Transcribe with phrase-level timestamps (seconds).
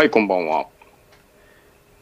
[0.00, 0.66] はい、こんばんは。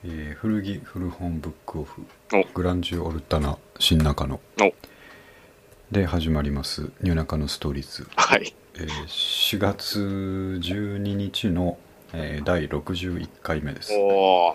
[0.04, 4.40] えー古着古本ブックオフおグランジュオルタナ新中野お、
[5.90, 8.54] で始まりますニューナカのストーリーズ、はい。
[8.76, 11.76] えー4月12日の、
[12.12, 14.54] えー第61回目ですおー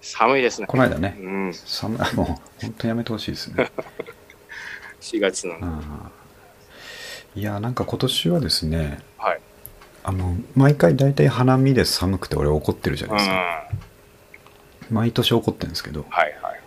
[0.00, 0.66] 寒いですね。
[0.66, 2.26] この間ねうん、寒いもう
[2.62, 3.70] 本当やめてほしいですね
[5.00, 6.10] 4月なの。
[7.36, 9.09] いやなんか今年はですねはい。
[10.02, 13.10] あの毎回大体花見で寒くて俺怒ってるじゃう。
[13.10, 13.70] なんいですか、は
[14.90, 16.60] 毎年怒ってるんですけどいはいはい。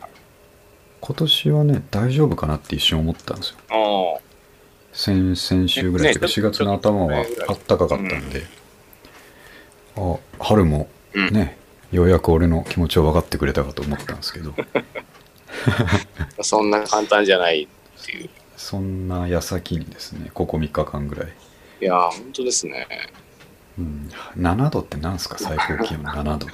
[1.02, 4.22] 今年はね大丈夫かなって一瞬思ったんですよ
[4.94, 8.44] 先先週ぐらいね4月の頭はあったかかったんで、
[9.98, 11.58] あ春もうんね、
[11.92, 14.54] ようやく俺の気持ちを分かってくれたかと思ったんですけど
[16.42, 18.30] そんな簡単じゃないっていう。
[18.56, 21.34] そんな矢先にですねここ3日間ぐらい、
[21.82, 22.88] いやー、本当ですね。
[23.78, 25.38] うん、7度ってなんすか？
[25.40, 26.04] 最高気温。
[26.04, 26.50] 7度っ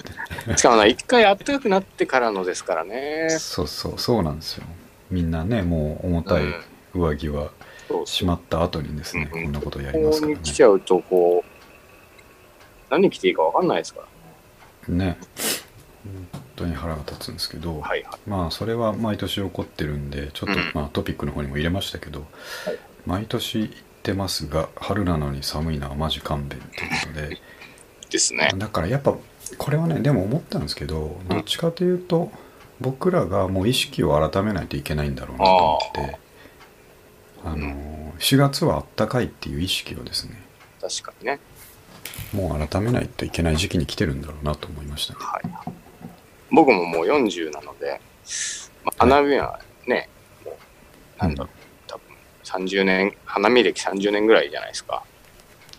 [0.47, 0.57] て。
[0.57, 3.27] しかもな、一回暖かくなってからのですからね。
[3.39, 3.93] そうそう。
[3.97, 4.63] そうなんですよ。
[5.11, 6.43] みんなねもう重たい
[6.93, 7.51] 上着は
[8.05, 9.43] しまった後にですね、うん。
[9.43, 10.35] こんなことやりますからね。
[10.35, 11.49] ここに来ちゃうと、こう、
[12.89, 14.01] 何着ていいか分かんないですか
[14.87, 14.93] ら。
[14.95, 15.17] ね。
[16.33, 18.29] 本当に腹が立つんですけど、はいはい。
[18.29, 20.71] まあそれは毎年起こってるんでちょっと、うん。
[20.73, 22.29] まあトピックの方にも入れましたけど、はい。
[23.05, 23.71] 毎年
[24.09, 27.41] てますが春なのに寒いのはマジ勘弁ということで
[28.09, 28.52] ですね。
[28.57, 29.15] だからやっぱ
[29.57, 32.31] これはねでも思ったんですけどどっちかというと
[32.81, 36.19] 僕らがもう意識を改めないといけないんだろうなと思ってて
[37.43, 40.41] あの4月はあったかいっていう意識をですね
[40.81, 41.39] 確かにね。
[42.33, 45.19] もう改めないといけない時期に来てるんだろうなと思いましたね。
[45.21, 45.73] はい。
[46.52, 48.02] 僕ももう40なので、
[48.83, 50.09] まあ、花見はね、
[50.45, 50.55] もう、
[51.21, 51.58] なんだろう、
[52.50, 55.04] 30年、花見歴30年ぐらいじゃないですか。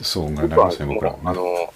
[0.03, 1.75] そうなりますね僕らあの、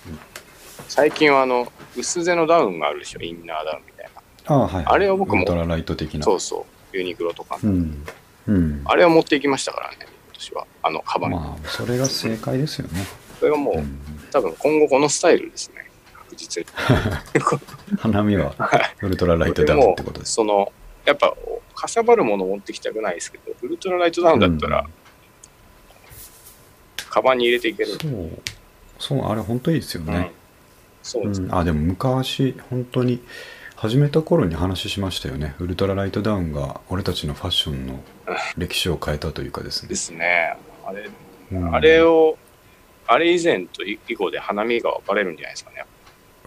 [0.89, 4.55] 最近はあの、薄手のダウンがあるでしょ、インナーダウンみたいな。
[4.55, 6.23] ああはい、あれを僕もウルトラライト的な。
[6.23, 7.59] そうそう、ユニクロとか。
[7.63, 8.07] うん。
[8.47, 8.83] うん。
[8.85, 10.67] あれを持っていきましたからね、今年は。
[10.83, 11.37] あの、カバンに。
[11.37, 13.05] まあ、それが正解ですよね。
[13.39, 14.01] それがもう、うん
[14.35, 15.89] 多分今後このスタイルですね。
[16.13, 16.69] 確実に。
[17.99, 18.53] 花見は
[19.01, 20.33] ウルトラライトダウンってことです。
[20.33, 20.73] その、
[21.05, 21.33] やっぱ、
[21.85, 24.87] かさばるもの持ってきたくないですけど、ウルトラライトダウンだったら、
[27.11, 27.91] カバンに入れていける。
[27.91, 28.31] そう、
[28.99, 30.33] そう、あれ本当いいですようんね。
[31.03, 31.49] そうですね。
[31.49, 33.23] うん、あ、でも昔、本当に
[33.77, 35.55] 始めた頃に話しましたよね。
[35.61, 38.01] ウルトラライトダウンが俺たちのファッションの
[38.57, 39.95] 歴史を変えたというかですねで。
[39.95, 40.57] すね。
[40.87, 41.11] あれ、
[41.53, 42.39] うんあれを、
[43.07, 45.85] あれ以前と以後で花見が分かれるんじゃないですかね。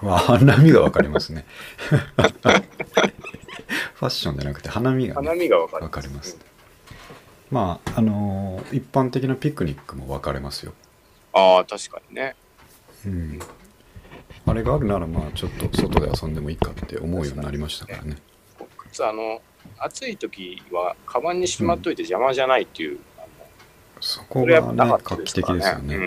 [0.02, 1.46] まあ、花見がわかりますね。
[3.96, 5.84] ファッションじゃなくて花見が、花ね、見が分かる。
[5.84, 6.42] わかりますね。
[7.50, 10.74] まあ、あのー一般的なピクニックも分かれますよ。
[11.34, 12.36] ああ、確かにね。
[13.06, 13.40] うん。
[14.46, 18.16] あれがあるなら、まあ、ちょっと外で遊んでもいいかって思うようになりましたからね。
[18.58, 19.42] かつ、あの、
[19.78, 23.28] 暑い時は、カバンにしまっといて邪魔じゃないっていう、あの
[24.02, 25.96] そこがねぱなか、った画期的ですよね。
[25.96, 26.00] う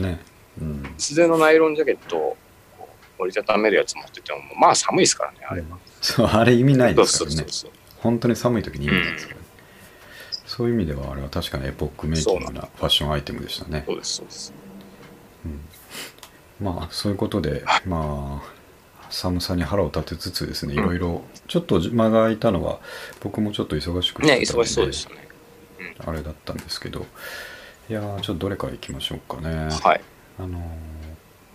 [0.00, 0.02] ん。
[0.02, 0.20] ね。
[0.60, 0.94] うん。
[0.96, 2.36] 薄手のナイロンジャケット
[3.20, 5.66] 折りたためるやつ持ってても、まあ寒いですからね、あれは。
[6.00, 7.50] そう、あれ意味ないですからねそうそう。
[7.50, 7.70] そう。
[7.98, 9.46] 本当に寒い時に意味ないですからね。
[10.46, 13.92] そういう意味では、あれは確かにエポックメイキングなファッションアイテムでしたねそ。
[13.94, 14.52] うです、そうです。
[16.60, 18.52] まあ、そういうことで、まあ、
[19.08, 22.80] 寒さに腹を立てつつですね、いうんろいろ、ちょっと間が空いたのは、
[23.20, 25.28] 僕もちょっと忙しくね、てたの忙しそうでしたね。
[26.04, 27.06] あれだったんですけど、
[27.88, 29.68] いやーちょっとどれからいきましょうかね。
[29.82, 30.00] はい。
[30.38, 30.62] あのー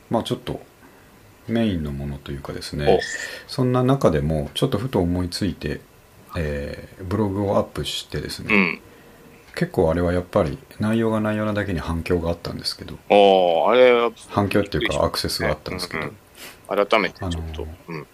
[0.10, 0.62] まあちょっと
[1.48, 3.00] メインのものというかですおね、
[3.48, 5.82] そんな中でもちょっとふと思いついて、
[6.36, 8.82] えーブログをアップしてですね、うん。
[9.56, 16.18] 結構あれはやっぱり内容が内容なだけに反響があったんですけど、あれは、反響っていうかアクセスがあったんですけど、うんうん
[16.68, 18.08] 改めてちょっと、あのーうん。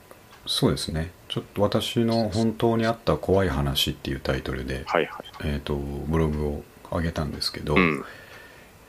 [0.45, 5.25] そうですね、ちょっと私の本当にあった怖い話っていうタイトルで、はいはい。
[5.45, 8.03] えー、とブログを上げたんですけど、うん。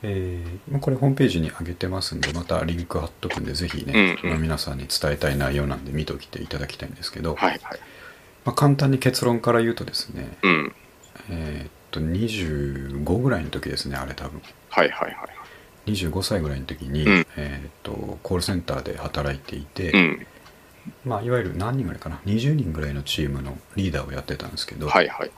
[0.03, 7.59] えーまあこれホームページに上げてますんでまたリンク貼っとくんでぜひね、うんうんまあ皆さんに伝えたい内容なんで見ときていただきたいんですけど、はいはい。
[8.45, 10.73] まあ、簡単に結論から言うとですねうん。
[11.29, 15.27] えーっと25ぐらいの時ですねあれ多分はいはいは
[15.85, 15.91] い。
[15.91, 20.27] 25歳ぐらいの時に、うんえーっとコールセンターで働いていて、うん。
[21.05, 25.31] まあ、いわゆる何人ぐらいかな20人ぐらいのチームのリーダーをやってたんですけど、はいはい。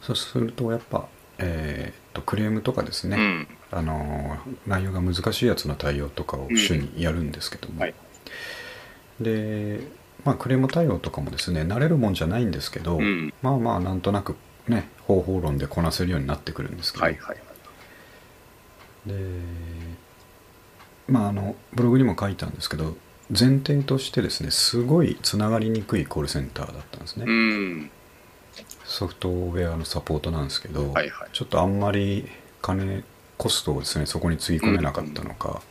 [0.00, 1.06] そうするとやっぱ、
[1.38, 3.48] えーっとクレームとかですね、うん。
[3.70, 7.94] あのー内容が難しいやつの対応とかを主にやるんですけども、はい
[9.20, 9.80] で、
[10.24, 13.32] まあ、クレーム対応とかもですね慣れるもんじゃないんですけど、うん。
[13.42, 14.36] まあまあなんとなく
[14.68, 17.38] ね方法論でこなせるようになってくるんですけど、はいはいはい。
[19.08, 19.14] で
[21.08, 22.96] まああのブログにも書いたんですけど
[23.30, 27.90] 前提としてですねすごいつながりにくいコールセンターだったんですね、うん。
[28.88, 31.28] ソフトウェアのサポートなんですけど、はいはい。
[31.32, 32.26] ちょっとあんまり
[32.60, 33.04] 金
[33.36, 35.62] コストをですねそこにつぎ込めなかったのか、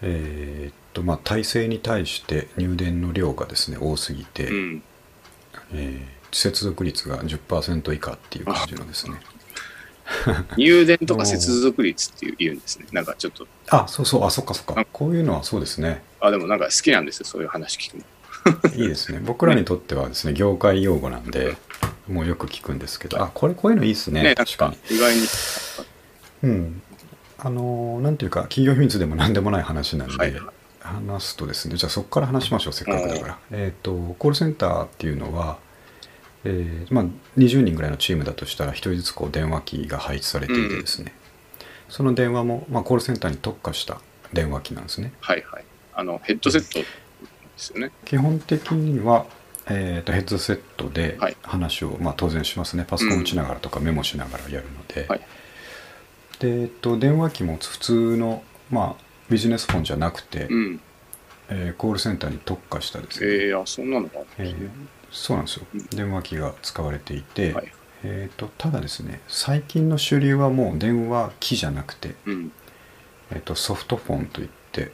[0.00, 4.82] えーっとまあ体制に対して入電の量がですね多すぎて、うん。
[5.74, 9.20] えー接続率が10%以下っていう感じのですね。
[10.56, 12.86] 入電とか接続率っていう言うんですね。
[12.90, 14.24] なんかちょっと、あそうそう。
[14.24, 14.86] あそっかそっか。
[14.92, 16.02] こういうのはそうですね。
[16.20, 18.74] あ、でもなんか好きなんですよ、そういう話聞くの。
[18.82, 19.20] いいですね。
[19.22, 21.56] 僕らにとってはですね業界用語なんで
[22.12, 23.22] もうよく聞くんですけど。
[23.22, 24.22] あこれこういうのいいですね。
[24.22, 24.96] ね、確かに。
[24.96, 25.22] 意外に。
[26.44, 26.82] うん。
[27.38, 30.32] あのーなんていうか企業秘密でも何でもない話なんで、はい。
[30.32, 30.42] はい
[30.82, 33.38] 話すとですねじゃあそこから話しましょうせっかくだから。
[33.52, 35.58] えっ、とコールセンターっていうのは、
[36.44, 37.04] えーまあ、
[37.38, 41.14] 20人ぐらいのチームだとしたら1人ずつこう電話機が配置されていてですね、
[41.88, 44.00] その電話も、まあ、コールセンターに特化した
[44.32, 45.12] 電話機なんですね。
[45.20, 45.64] はいはい。
[45.94, 46.86] あの、ヘッドセットで
[47.56, 47.92] すよね。
[48.04, 49.26] 基本的には、
[49.68, 55.20] えーとヘッドセットではい話を、まあ、当然しますねパソコン打ちながらとかメモしながらやるので、はい
[56.42, 60.80] で、えっと、電話機も普通の、まあ、ビジネスフォンじゃなくて、うん。
[61.48, 64.68] えーコールセンターに特化したですね、えー、あ、そんなのがあえー。
[65.10, 67.72] そうなんですようん電話機が使われていて、はい。
[68.04, 72.52] えー、とただですね最近の主流はもう電話機じゃなくて、うん。
[73.30, 74.90] えー、とソフトフォンといって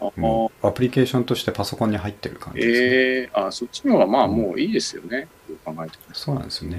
[0.00, 5.28] うアプリケーションとしてパソコンに入ってる感じですね、えー、あ、そっちの方がまあもういいですよね。
[5.48, 6.02] どう考えても。
[6.12, 6.78] そうなんですよね。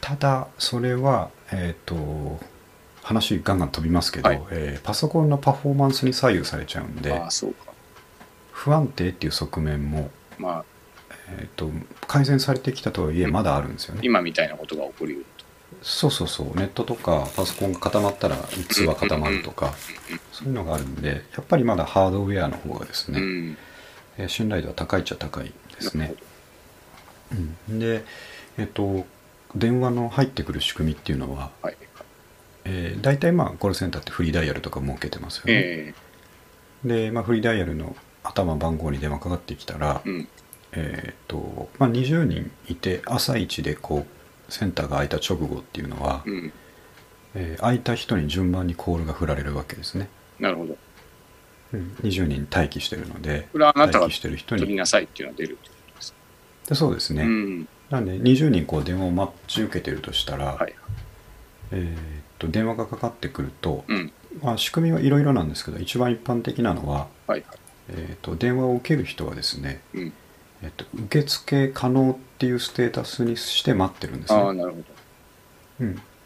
[0.00, 2.40] ただそれはえっ、と
[3.02, 4.42] 話ガンガン飛びますけど、はい。
[4.50, 7.72] えーパソコンのパフォーマンスに左右されちゃうんでああ、そうか。
[8.52, 10.64] 不安定っていう側面も、まあ、
[11.30, 11.70] えー、と
[12.06, 15.26] 改善されてきたとはいえまだあるんですよね、今みたいなことが起こりうる。
[15.36, 15.37] と。
[15.82, 18.36] そうそうそうネットとかパソコンが固まったら
[18.68, 19.74] 通話固まるとか
[20.32, 23.56] そういうのがあるんでやっぱりまだハードウェアの方がですね、うん。
[24.18, 26.14] えー信頼度は高いっちゃ高いですね
[27.68, 28.04] うんで
[28.58, 29.06] えっ、と
[29.54, 31.50] 電話の入ってくる仕組みっていうのは。
[31.62, 31.76] はい。
[32.64, 35.94] えー、大体まあコールセンターってフリーダイヤルとか設けてますよね、え
[36.84, 40.28] で、まあ、フリーダイヤルの頭番号に電話かかってきたら、えうん。
[40.72, 44.17] えっ、と、まあ、20人いて朝一でこう
[44.48, 46.52] センターが開いた直後っていうのは、うん。
[47.34, 50.08] えー空いた人に順番にコールが振られるわけですね、
[50.40, 50.76] なるほど。
[51.74, 56.14] うん、20人待機してるのでこれはあなたが待機してる人に取りなさいっていうのが出るってことです。
[56.66, 57.68] でそうですね、うん。
[57.90, 60.74] なんで20人こう電話を待ち受けてるとしたら、はい。
[61.72, 64.12] えーっと電話がかかってくると、うん。
[64.42, 67.44] まあ、仕組みはいろいろなんですけど一番一般的なのは、はい。
[67.90, 70.12] えーっと電話を受ける人はですね、うん。
[70.62, 74.60] えーっと受付可能っていうステータスにして待ってるんですああ、ね。
[74.60, 74.84] なるほど。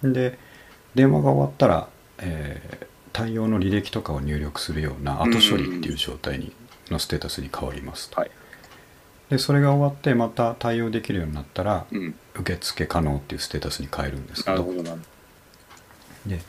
[0.03, 0.39] うん、で
[0.95, 1.89] 電話が終わったら、
[2.19, 6.53] えー対応の履歴とかを入力するような後処理っていう状態に
[6.91, 8.21] のステータスに変わりますと。
[8.21, 8.31] はい。
[9.31, 12.15] でそれが終わってまた対応できるようになったら、うん。
[12.35, 16.41] 受付可能っていうステータスに変えるんですけどなるほど、なるほで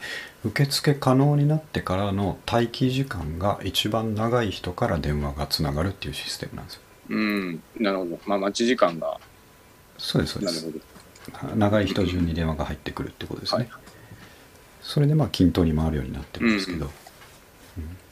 [0.46, 6.93] 受付可能になってからの待機時間が一番長い人から電話がつながるっていうシステムなんですよど。
[7.10, 7.64] うん。
[7.80, 8.20] なるほど。
[8.26, 9.20] まあ、待ち時間が、
[9.98, 10.82] そうですそうですなる
[11.42, 11.56] ほど。
[11.56, 13.84] 長い人順に電話が入ってくるってことですね、はい
[14.84, 16.94] それでまあ均等に回るようになってるんですけど、うんうん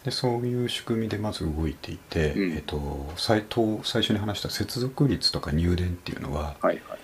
[0.04, 7.00] でそういう仕組みでまず動いていて、うんえっと、最と最初に話した接続率とか入電っていうのは、はいはい。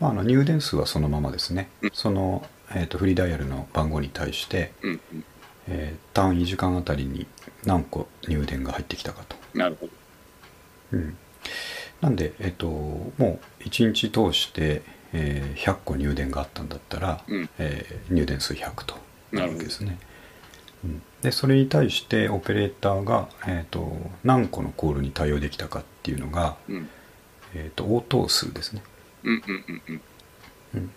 [0.00, 5.24] まあ、あの入電数はそのままですね、うんその、えっとフリーダイヤルの番号に対して、うんうん。
[5.68, 7.28] えー単位時間あたりに
[7.64, 9.36] 何個入電が入ってきたかと。
[9.56, 9.92] なるほど。
[10.92, 11.16] うん、
[12.00, 13.12] なんで、えっとも
[13.60, 18.96] う1日通して、えー100個入電があったんだったら、うんえー入電数100と
[19.32, 19.98] なるわけですね。
[20.84, 26.88] うん、でそれに対してオペレーターが、えー、と何個のコールに対応できたかっていうのが、うん。
[27.54, 28.82] えー、と応答数ですね。
[29.22, 30.00] うんうんうんうん。
[30.74, 30.90] うん、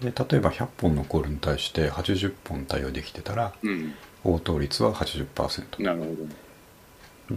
[0.00, 3.94] で例えば100本のコールに対して80本対応できてたらうん。
[4.24, 5.82] 応答率は80%。
[5.82, 7.34] なるほど。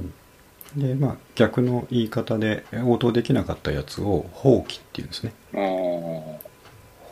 [0.76, 5.34] でまあ逆の言い方で応答できなかったやつを放棄っていうんですね。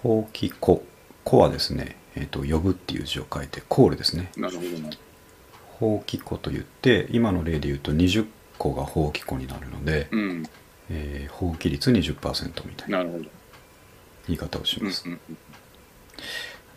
[0.02, 0.84] 放棄子
[1.24, 4.90] 子はですね、えー、と呼ぶっていう字を書いてコールですねなるほどな。
[5.80, 10.44] 放棄子と言って今の例で言うと20個が放棄子になるので、うん。
[10.90, 13.04] えー放棄率20%みたいな。
[14.28, 15.20] 言い方をしうんます、うん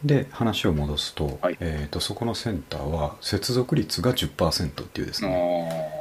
[0.04, 5.32] で話を戻すと,、はいえー、とそこのセンターは接続率が10%っていうですうん。
[5.32, 5.97] ねあ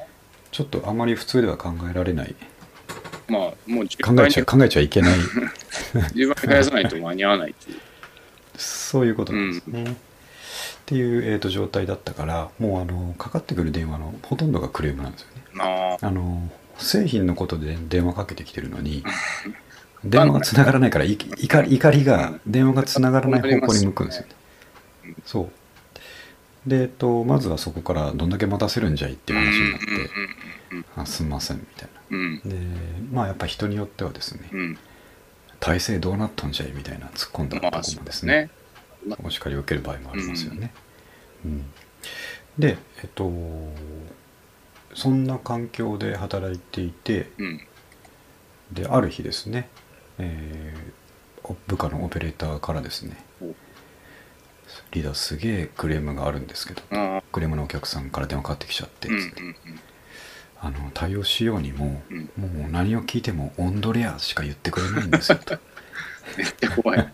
[0.58, 2.36] ちょっとあまり普通では考えられない。
[3.30, 3.32] あ。
[3.32, 5.20] まあ、もう10考えちゃ考えちゃいけない。
[6.16, 7.80] 10倍返さないと間に合わないっていう。
[8.58, 9.84] そういうことなんですね。
[9.84, 9.96] っ
[10.88, 15.44] ていう、えー、と状態だったからもうあのかかってくる電話のほとんどがクレームなんですよね。
[15.60, 16.50] ああの
[16.80, 19.04] 製品のことで電話かけてきてるのに
[20.04, 24.30] 電話がつながらないからい怒りが電話がつながらない方向に向くんですよね。
[25.06, 25.52] うんそう
[26.68, 29.86] で、えっと、まずはそこからどんだけ待たせるんじゃいっていう話になって
[30.72, 32.50] うん「あすんません」みたいな。
[32.50, 32.58] で
[33.12, 34.60] まあやっぱ人によってはですねうん。
[34.60, 34.78] うん
[35.60, 38.50] 「体制どうなっとんじゃい」みたいな突っ込んだとこもですすね。
[39.24, 40.72] お叱りを受ける場合もありますよね。
[41.46, 41.66] うん。
[42.60, 43.32] でえっと
[44.94, 47.62] そんな環境で働いていてうん。
[48.72, 49.70] である日ですね、
[50.18, 51.08] えー
[51.50, 53.27] お部下のオペレーターからですねお
[54.92, 59.42] 「リーダーすげえクレームがあるんですけどああクレームのお客さんから電話かかってきちゃって」うんうんつって
[60.60, 62.30] あの対応しようにも、うん。
[62.36, 65.58] もう何を聞いても「オンドレア」しか言ってくれないんですよと。
[66.38, 67.14] めっちゃ怖い。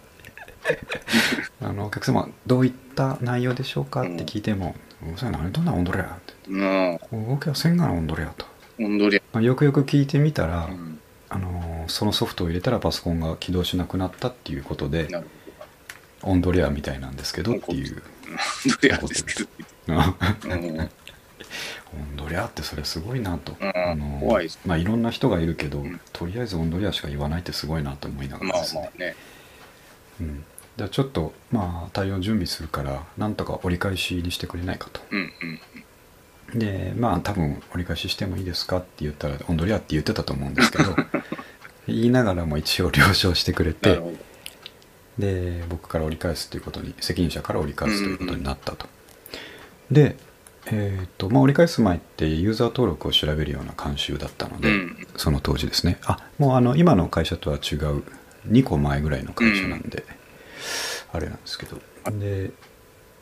[1.62, 6.34] あのお客様どういった内容でしょうかって聞いても「うそや何どんなオンドレア」って。
[6.48, 8.46] うん「動きはせんがなオンドレア」と、
[8.80, 11.00] 温度でまあ、よくよく聞いてみたら、うん。
[11.30, 15.28] あのーそのソフトを入れたらパソコンが起動しなくなったっていうことでなる
[16.24, 18.02] オンドレアみたいなんですけどっていう。
[18.66, 19.50] 温度であるんですけど。
[21.96, 23.68] オンドレアってそれすごいなと、うん。
[23.70, 26.00] あのー怖いですまあいろんな人がいるけど、うん。
[26.12, 29.16] とりあえずオンドレアしか言わないってすごいなと思いながまあらですね、まあね。
[30.22, 30.44] うん、
[30.78, 35.02] じゃあちょっとまあ対応準備するからなんとか折り返しにしてくれないかと。
[35.12, 35.60] うんうん
[36.54, 40.96] でまあ多分折り返ししてもいいですかって言ったら「オンドリア」って言ってたと思うんですけど
[41.88, 44.00] 言いながらも一応了承してくれなて
[45.18, 48.88] で僕から折り返すということに責任者から折り返すということになったと、
[49.92, 50.16] で
[50.66, 55.08] えっ、とまあ折り返す前ってユーザー登録を調べるような慣習だったので、うん。
[55.18, 55.98] その当時ですね。
[56.06, 58.04] あもうあの今の会社とは違う
[58.48, 60.06] 2個前ぐらいの会社なんで、
[61.12, 61.78] あれなんですけど。
[62.18, 62.52] で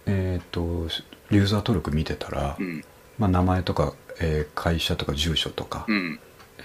[0.06, 0.88] えっ、と
[1.32, 2.84] ユーザー登録見てたら、うん。
[3.18, 6.20] まあ、名前とか、えー会社とか住所とか、うん。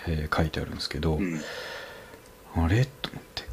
[0.06, 1.40] えー書いてあるんですけど、うん。
[2.54, 2.84] あれ？
[2.84, 3.44] と思って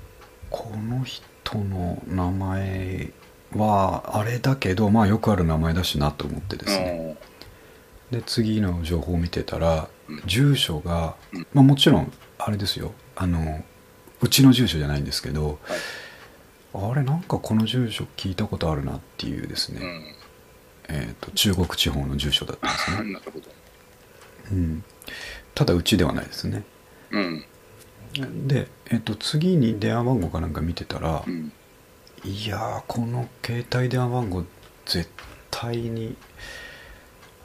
[0.50, 1.25] この人
[1.59, 3.12] の名前
[3.55, 7.17] はあれだけどまあよくある名前だしなと思ってですね、
[8.12, 10.21] で次の情報を見てたら、うん。
[10.25, 11.47] 住所が、うん。
[11.53, 12.93] まあ、もちろんあれですよ。
[13.15, 13.63] あの
[14.21, 15.59] うちの住所じゃないんですけど、
[16.73, 20.03] あれなんかこの住所聞いたことあるなっていうですね、うん。
[20.89, 22.67] えー、と中国地方の住所だった
[23.01, 23.43] んですね、
[24.51, 24.83] うん、
[25.55, 26.63] ただうちではないですね。
[27.12, 27.45] うん
[28.13, 31.51] で、えっと次に電話番号かなんか見てたら、うん。
[32.25, 34.46] いやーこの携帯電話番号
[34.86, 35.10] 絶
[35.51, 36.15] 対に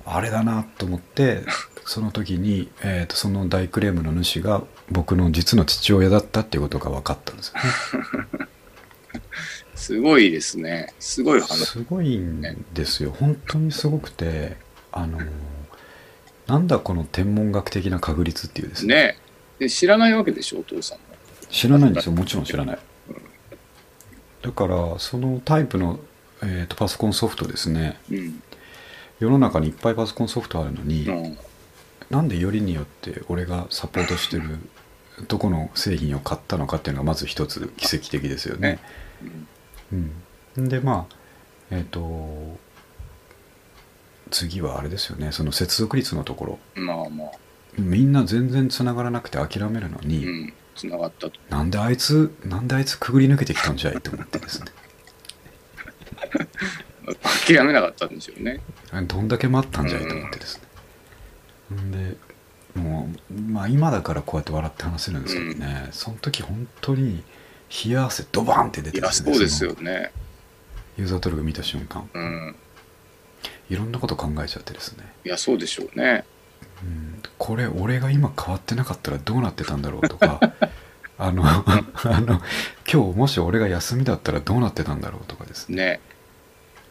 [0.05, 1.43] あれだなと思って
[1.85, 7.55] その時に、えー、とその大クレームの主が僕の実の父親だったっていうことが分かったんですよ
[8.41, 8.49] ね。
[9.75, 10.93] すごいですね。
[10.99, 11.67] すごい話。
[11.67, 12.43] すごいん
[12.75, 13.15] ですよ。
[13.19, 14.57] 本当にすごくて
[14.93, 15.19] あの
[16.47, 18.95] なんだこの天文学的な確率っていうですね。
[18.95, 19.19] ね
[19.59, 20.61] で知らないわけでしょ？
[20.61, 21.05] お父さんも。
[21.51, 22.13] 知らないんですよ。
[22.13, 22.79] もちろん知らない。
[24.43, 25.99] だからそのタイプの、
[26.43, 27.99] えー、とパソコンソフトですね。
[28.11, 28.43] うん。
[29.19, 31.39] 世の中にいっぱいパソコンソフトあるのに、うん。
[32.11, 34.59] なんでよりによって俺がサポートしてる
[35.27, 38.79] どこの製品を買ったのかっていうのがまず一つ奇跡的ですよね。
[40.57, 41.15] うん、でまあ
[41.71, 42.57] えっ、と
[44.31, 45.33] 次はあれですよね。
[45.33, 46.59] その接続率のところ。
[46.77, 47.29] うんまあまあ
[47.79, 51.33] みんな全然つながらなくて諦めるのに、うんつながったと。
[51.51, 54.67] なんであいつなんであいつくぐり抜けてきたんじゃいと思ってですね。
[57.49, 58.61] 諦めなかったんでしょうね。
[59.07, 60.61] どんだけ待ったんじゃいと思ってです
[61.71, 61.91] ね、ん。
[61.91, 62.17] で
[62.77, 67.25] もうまあ今だからこうやって笑って話せるんですけどね、その時本当に
[67.85, 70.13] 冷や汗ドバーンって出てですそうですよね。
[70.97, 72.09] ユーザー登録見た瞬間。
[72.15, 72.57] うん。
[73.69, 76.25] いろんなこと考えちゃってですね、いやそうでしょうね
[76.83, 80.41] うん、これ俺が今変わってなかったらどうなってたんだろうとか
[81.19, 81.65] あのあ
[82.21, 82.41] の
[82.91, 85.77] 今日もし俺が休みだったらどうなってたんだろうとかですね。
[85.77, 86.01] ね。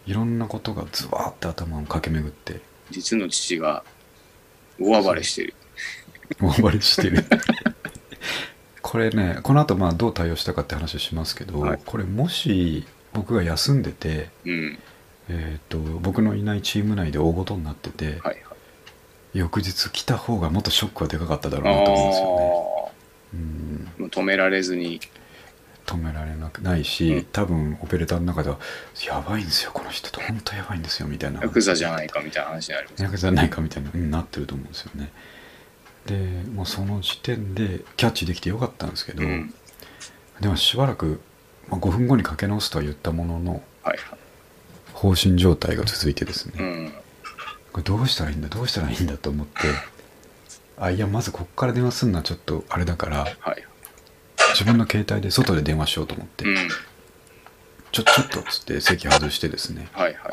[0.05, 2.61] いろんなことがズワーって頭を駆け巡って。
[2.91, 3.83] 実の父が
[4.79, 5.53] 大暴れしてる。
[6.41, 7.25] 大暴れしてる。
[8.81, 11.79] これねこの後まあどう対応したかって話をしますけど、はい。
[11.85, 14.79] これもし僕が休んでて、うん。
[15.29, 18.46] えー、と僕のいないチーム内で大ごとになってて、はいはい
[19.37, 22.93] 翌日来た方がもっとショックがでかかっただろうあなと思うんですよね。
[23.33, 24.99] うんあもう止められずに。
[25.85, 27.23] 止められなくないし、うん。
[27.25, 28.59] 多分オペレーターの中では
[29.07, 31.41] 「やばいんですよこの人と本当やばいんですよ」みたいな。
[31.41, 35.11] ヤクザじゃないかみたいな話になりますヤクザじゃないかみたいなになってると思うんですよね。
[36.07, 36.15] で
[36.51, 39.53] もうその時点でキャッチできてよかったんですけど、うん。
[40.41, 41.21] でもしばらく、
[41.69, 44.19] まあ、5分後にかけ直すとは言ったもののはいはい。
[44.93, 46.93] 放心状態が続いてですね、うん。
[47.73, 49.53] これどうしたらいいんだどうしたらいいんだと思って
[50.77, 53.63] あいやまずこっから電話すんのはちょっとあれだからはい。
[54.53, 56.55] 自分の携帯で外で電話しようと思って、うん。
[57.91, 60.31] ちょちょっとっつって席外してですね、はいはい。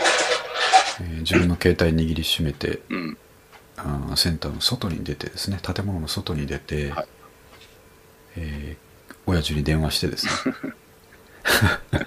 [1.00, 3.18] えー自分の携帯握りしめてうん。
[3.76, 7.06] あーセンターの外に出てですね建物の外に出て、はい
[8.36, 8.84] えー
[9.26, 10.32] 親父に電話してですね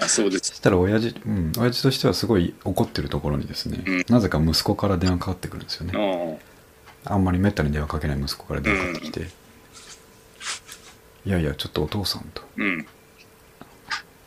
[0.00, 0.48] あそうです。
[0.50, 6.38] そしたら親父、うん、親父としてはすごい怒ってるところにですね、うんなぜか息子から電話かかってくるんですよね、
[7.04, 9.28] ああんまりめったに電話かけない息子から電話かかってきて、
[11.26, 12.44] いやいやちょっとお父さんと、あ。
[12.56, 12.86] うん。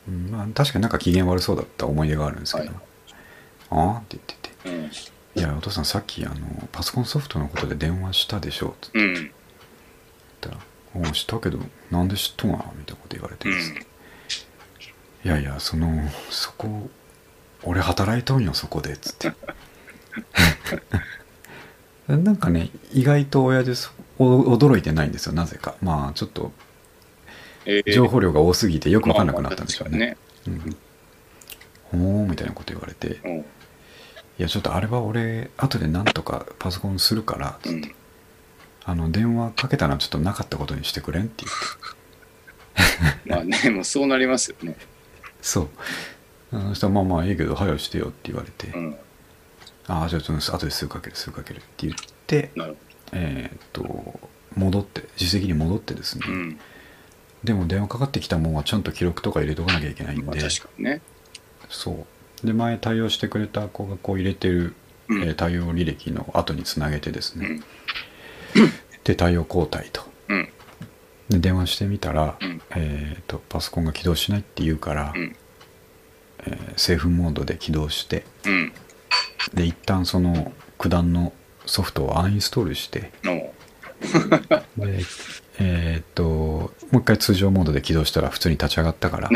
[0.07, 2.75] うんまあ、確かになんか機嫌悪そうだった思い出があるんですけど、はい
[3.73, 3.97] ああ？
[3.99, 4.91] って言っててうん。
[5.33, 6.35] 「いやお父さんさっきあの
[6.73, 9.13] パソコンソフトのことで電話したでしょ」ってうん。
[9.13, 9.29] 言っ
[10.41, 10.57] たら
[10.93, 11.59] 「おう知ったけど
[11.89, 13.85] なんで知っとんが?」みたいなこと言われてうですね、ん。
[15.23, 16.89] いやいやそのそこ
[17.63, 19.33] 俺働いとんよそこでっつって。
[22.07, 25.75] なんかね意外と親父驚いてないんですよなぜか。
[25.81, 26.51] まあちょっと
[27.65, 27.93] えー。
[27.93, 30.65] 情報量が多すぎてよく分かんなくなったんでしょうね,、まあまあ
[31.93, 32.01] うん。
[32.01, 33.09] ほーみたいなこと言われて。
[33.09, 33.45] 確かにね。
[34.39, 37.95] いやちょっとあれは俺後でなんとかパソコンするからつって、うん。
[38.85, 41.57] あの電話かけたのはちょっとなかったことにしてくれんって言っ
[43.23, 44.75] てまあね、もうそうなりますよね。
[45.41, 45.69] そう
[46.53, 48.95] あの人はまあまあいいけど早よしてよって言われて、うん。
[49.87, 51.93] ああじゃあちょっと後ですぐかけるすぐかけるって言っ
[52.27, 52.51] て
[53.13, 54.19] えーっと
[54.55, 56.33] 戻って自席に戻ってですね、ど。
[56.33, 56.59] うん。
[57.43, 61.01] でも電話かかってきたもんはちゃんと記録とか入れとかなきゃいけないんまあで、確かにね。
[61.69, 62.05] そ
[62.43, 64.75] うで前対応してくれた子がこう入れてる、
[65.07, 68.71] うんえー対応履歴の後につなげてですね、うん。
[69.03, 70.49] で対応交代とうん。
[71.31, 75.35] で電話してみたら、うんえーっとパソコンが起動しないって言うから、うん。
[76.45, 78.73] えーセーフモードで起動してうん。
[79.53, 81.33] で一旦その九段の
[81.65, 83.53] ソフトをアンインストールしての、
[84.85, 84.99] で
[85.59, 89.29] えーっともう一回通常モードで起動したら普通に立ち上がったから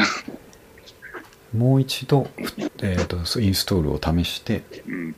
[1.55, 2.27] もう一度、
[2.81, 5.15] えーっとそうインストールを試してうん。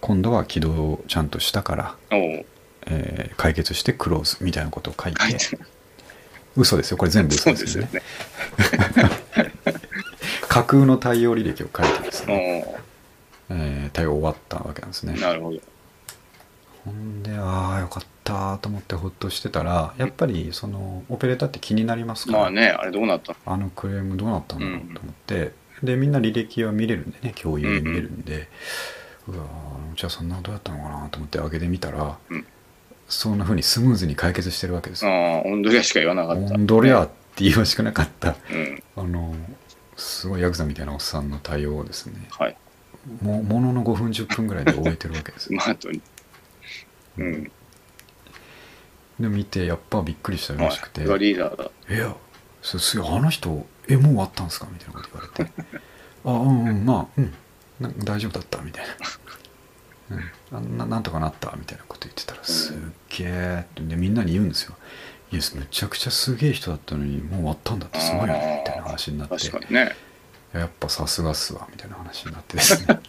[0.00, 1.96] 今度は起動をちゃんとしたから。
[2.86, 5.20] えー解決してクローズみたいなことを書いて
[6.56, 6.96] 嘘ですよ。
[6.96, 7.90] これ全部そ嘘ですすよね。
[7.92, 8.02] ね。
[10.48, 12.64] 架空の対応履歴を書いてですね、
[13.50, 15.14] おえー対応終わったわけなんですね。
[15.16, 15.58] うなるほど。
[16.84, 22.32] ほんでああよかったと思ってほっとしてたらやっぱりそのオペレーターって気になりますか？
[22.32, 23.38] ら、まあね、あれどうなったの？
[23.46, 28.48] あのクレームどうなったんだろうと思って、でみんな履歴は見れるんでね共有で見れるんで、
[29.28, 32.46] うわーじゃあそんなどうやったのかなと思って開けてみたら、うん
[33.08, 35.10] そんな風にスムーズに解決してるわけですよ。
[35.10, 36.54] ああ、温度やしか言わなかった。
[36.54, 38.82] 温度りゃって言わしくなかったうん。
[38.96, 39.34] あの
[39.96, 42.56] すごいヤクザみたいなおっさんの対応をですねはい。
[43.22, 46.00] もものの5分10分ぐらいで終えてるわけですスマートに。
[47.18, 47.52] うん。
[49.20, 51.04] で見てやっぱびっくりしたはいらしくて、。
[51.04, 51.70] がリーダーだ。
[51.94, 52.14] いや
[52.62, 54.66] すすあの人えもう終わったんですか？
[54.72, 55.52] みたいなこと言われて
[56.24, 57.34] あうんうんまあうん
[57.80, 58.60] な大丈夫だった？
[58.62, 58.90] みたいな、
[60.10, 60.20] うん、
[60.56, 62.76] あななんとかなったみたいなこと言ってたらすっ
[63.08, 64.74] げえってでみんなに言うんですよ。
[65.32, 69.36] いやめちゃくちゃすげえ人だったのにもう終わったんだってすごいよねみたいな話になって。
[69.36, 69.96] 確かにね。
[70.52, 72.56] やっぱさすがっすわみたいな話になって。
[72.56, 73.00] ですね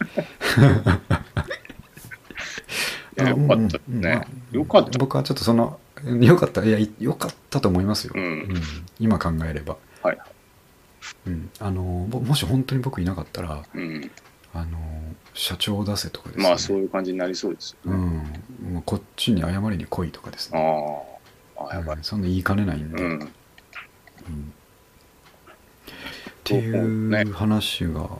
[3.16, 4.14] よかったね。
[4.16, 4.26] まあ。
[4.50, 4.98] よかった。
[4.98, 5.78] 僕はちょっとその
[6.20, 6.64] よかった。
[6.64, 8.54] いやいよかったと思いますよ、うん。
[8.98, 10.18] 今考えれば、はい。
[11.26, 14.10] うん、あのももし本当に僕いなかったらうん。
[14.60, 14.78] あの
[15.34, 17.96] 社長を出せとかですねまあそういう感じになりそうですようね。
[17.96, 21.04] ん、もうこっちに謝りに来いとかですあね、
[21.58, 21.68] あ。
[21.70, 22.02] あやばいうん。
[22.02, 23.10] そんな言いかねないんで、うん。
[23.10, 24.52] うん
[26.46, 28.18] っていう話があっ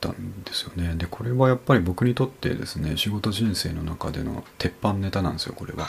[0.00, 5.88] たんですよね、でこれはやっぱり僕にとってですね仕事人生の中での鉄板ネタなんですよこれは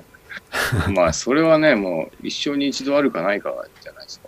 [0.90, 4.25] まあそれはね、もう一生に一度あるかないかじゃないですか。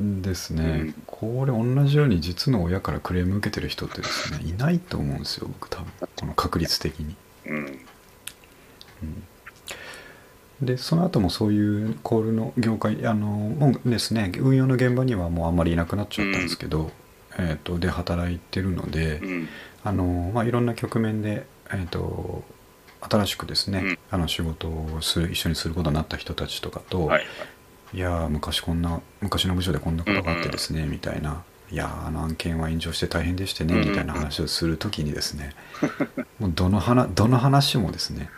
[0.00, 7.56] ですね、うんこれ同じように実の親からクレーム受けてる人ってですねいないと思うんですよ僕多分この確率的に、うん。
[7.56, 9.24] うん
[10.62, 16.90] でその後もそういうコールの業界あのもうですね運用の現場にはもうあんまりいなくなっちゃったんですけど、
[17.38, 19.48] えー、とで働いてるので、うん。
[19.84, 22.42] あのまあ、いろんな局面で、えー、と
[23.00, 27.26] 新しくですね、うんあの仕事をする一緒にすることになった人たちとかと、はい。
[27.94, 31.42] いやー昔こんな昔の部署でこんなことがあってですね、みたいな。
[31.70, 35.54] いやーあの案件は炎上して大変でしてね、みたいな話をするときにですね
[36.40, 38.30] もうどの話どの話もですね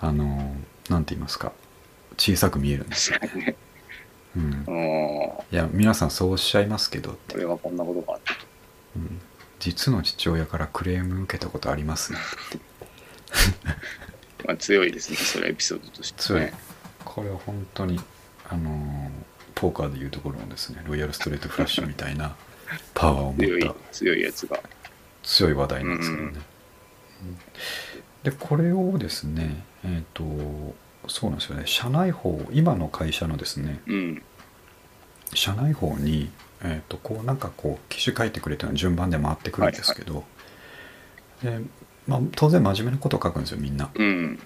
[0.00, 1.52] あのーなんて言いますか
[2.18, 3.56] 小さく見えるんですよ、ね。
[4.36, 4.66] うん。
[5.52, 8.40] いや皆さんそうおっしゃいますけどって、これはこんなことがあったと。
[8.96, 9.20] うん。
[9.60, 12.18] 実の父親からクレーム受けたことありますね。
[14.44, 16.40] まあ、強いですね、それはエピソードとして、強い。
[16.42, 16.54] ね。
[17.04, 18.00] これは本当に
[18.50, 19.10] あのー
[19.60, 22.34] ポーカーでいうところのですねロイヤルストレートフラッシュみたいな
[22.94, 24.58] パワーを持った、強いやつが。
[25.22, 26.42] 強い話題なんですけどね、うんうん
[28.22, 30.24] でこれをですねえっ、と
[31.08, 34.22] そうなんですよね社内法今の会社のですねうん。
[35.32, 36.30] 社内法に、
[36.62, 40.24] えー、とこうなんかこう記事書いてくれたの順番で回ってくるんですけど、
[41.42, 41.60] で
[42.06, 44.38] まあ、当然真面目なことを書くんですよみんな、うん。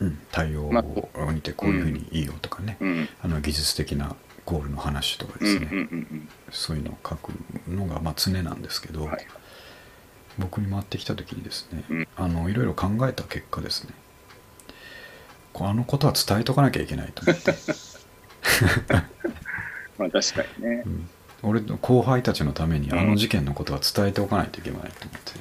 [0.00, 0.82] うん、対応ま
[1.14, 3.08] あを見てこういうふうにいいよとかね、うん。
[3.22, 5.46] あの技術的なゴールの話とかうん。
[5.46, 5.60] うん。
[5.60, 6.28] ですね、うん。
[6.50, 7.32] そういうのを書く
[7.68, 9.26] のがまあ常なんですけど、はい。
[10.38, 13.94] 僕に回ってきた時にですね、うんあのいろいろ考えた結果ですね
[15.54, 17.52] あのことは伝えとかなきゃいけないと思って、
[19.98, 20.88] まあ、確かにねう。
[20.88, 21.08] ん
[21.42, 25.32] 俺の後輩たちのためにうんあの事件のことは伝えておかないといけないと思って、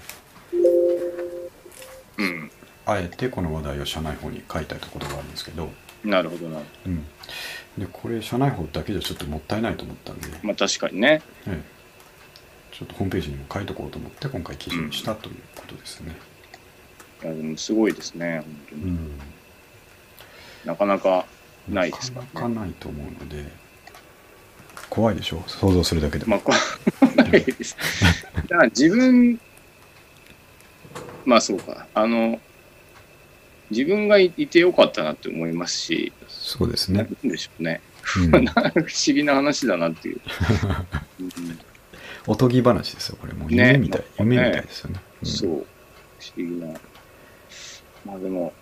[2.17, 2.51] うん。
[2.89, 5.69] あえてこの話題を社内法に書いたところがあるんですけど、
[6.03, 6.59] なるほどな。
[6.85, 7.03] うん、
[7.77, 11.21] でこれ社内法だけじゃちょっともったいないと思ったんで、まあ、確かにね。
[11.47, 11.79] ええ
[12.71, 16.15] ちょっとホームページにも書いとこうと思って今回記事にしたということですね。
[17.23, 18.39] いや、でもすごいですね。
[18.39, 18.81] 本当に。
[18.83, 19.11] うん
[20.65, 21.25] なかなか
[21.67, 23.45] ないですかなからなかないと思うので
[24.89, 25.43] 怖いでしょ？
[25.47, 26.53] 想像するだけでも、まあ、こ
[27.15, 27.75] ないです。
[28.47, 29.39] だから自分、
[31.25, 31.87] まあそうか。
[31.93, 32.39] あの、
[33.71, 37.81] 自分がいてよかったなって思いますし、そうですね、なんでしょうね。
[38.17, 40.21] うん 不思議な話だなっていう。
[41.19, 41.59] う ん
[42.27, 45.49] おとぎ話ですよこれもうね夢みたい、夢みたいねですよね、うんそう。
[45.49, 45.65] 不思
[46.37, 46.67] 議な。
[48.05, 48.53] まあでも、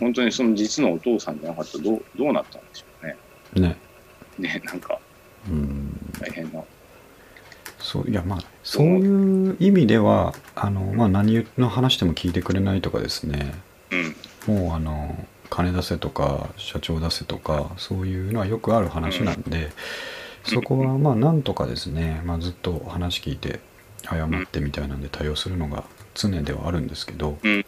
[0.00, 3.16] 本当にその実のお父さんじゃなかったらどうどうなったんでしょうね。
[3.68, 3.76] ね
[4.38, 4.98] ね、なんか
[5.48, 6.62] うん大変な。
[7.78, 13.54] そういやまあそういう意味ではあの、まあ、何の話でも聞いてくれないとかですね
[14.46, 14.54] うん。
[14.54, 19.70] もうあの金出せとか社長出せとかそういうのはよくある話なんで、
[20.44, 23.60] そこはまあなんとかですね、まあ、ずっと話聞いて
[24.02, 27.64] 謝ってみたいなんで対応するのが常ではあるんですけどうん。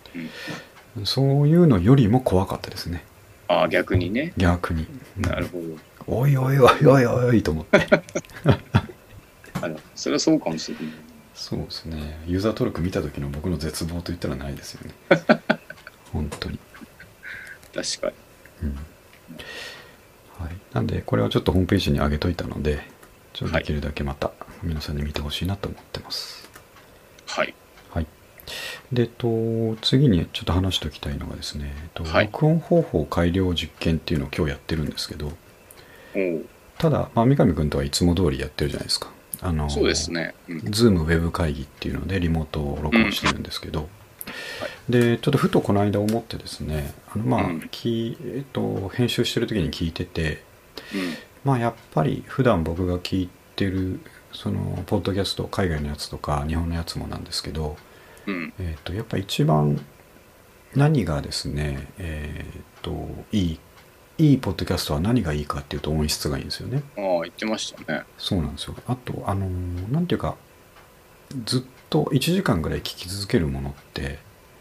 [0.97, 1.07] うん。
[1.07, 3.05] そういうのよりも怖かったですね
[3.49, 4.35] ああ、逆にね。
[4.37, 4.87] 逆に
[5.17, 5.91] なるほど。
[6.07, 7.79] おいおいおいおいおいと思って
[10.01, 10.95] それはそうかもしれない。
[11.35, 14.95] そうですねユーザー登録見た時の僕の絶望と言ったらないですよね
[16.13, 16.59] 本当に
[17.75, 18.13] 確か
[18.63, 18.69] に。
[18.69, 18.79] うん
[20.39, 22.83] はい、なんでこれはちょっとホームページに上げといたので
[23.35, 24.33] ちょっとできるだけまた
[24.63, 26.49] 皆さんに見てほしいなと思ってます。
[27.27, 27.55] はい。
[27.91, 28.07] はい、
[28.93, 35.33] で、と、次にちょっと話しておきたいのがですね、えっとはい録音方法改良実験っていうのを今日やってるんですけど
[36.79, 39.11] ただ、まあ、三上君とはいつも通りやってるじゃないですか。
[39.43, 40.35] あのそうですね。
[40.49, 40.71] うん。
[40.71, 43.89] ズームウェブ会議っていうのでリモートを録音してるんですけど、
[44.89, 50.43] でちょっとふとこの間思ってですねあのまあ、うんきえっと、編集してる時に聞いてて
[50.95, 51.15] うん。
[51.45, 54.01] まあやっぱり普段僕が聞いてる
[54.33, 57.77] そのポッドキャスト海外のやつとか日本のやつもなんですけど、
[58.27, 58.53] うん。
[58.59, 59.81] えっとやっぱ一番
[60.77, 63.61] 何がですねえっといい
[64.21, 66.83] いいポッドキャストは何がいいかっていうと音質がいいんですよね。
[66.97, 68.03] ああ、言ってましたね。
[68.19, 68.75] そうなんですよ。
[68.87, 70.37] あと、あのーなんていうか、
[71.47, 74.19] ずっと1時間ぐらい聞き続けるものって、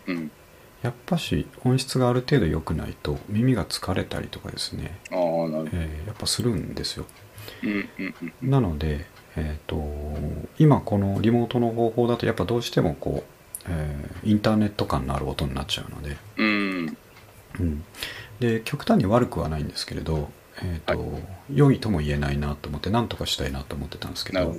[0.07, 0.31] うん。
[0.81, 5.69] やっぱし音質がある程度良くないと耳が疲れたりとかですね、ああ、なるほど。
[5.73, 7.05] えーやっぱするんですよ。
[7.63, 7.69] うん。
[7.71, 8.15] うん。
[8.41, 8.49] うん。
[8.49, 9.83] なので、えっ、と、
[10.57, 16.97] 今このリモートの方法だとやっぱどうしてもこう、えーインターネット感のある音になっちゃうので、うん。
[17.59, 17.83] うん、
[18.39, 20.29] で極端に悪くはないんですけれど、
[20.61, 21.19] えーと
[21.51, 24.53] 良いとも言えないなと思って何とかしたいなと思ってたんですけど。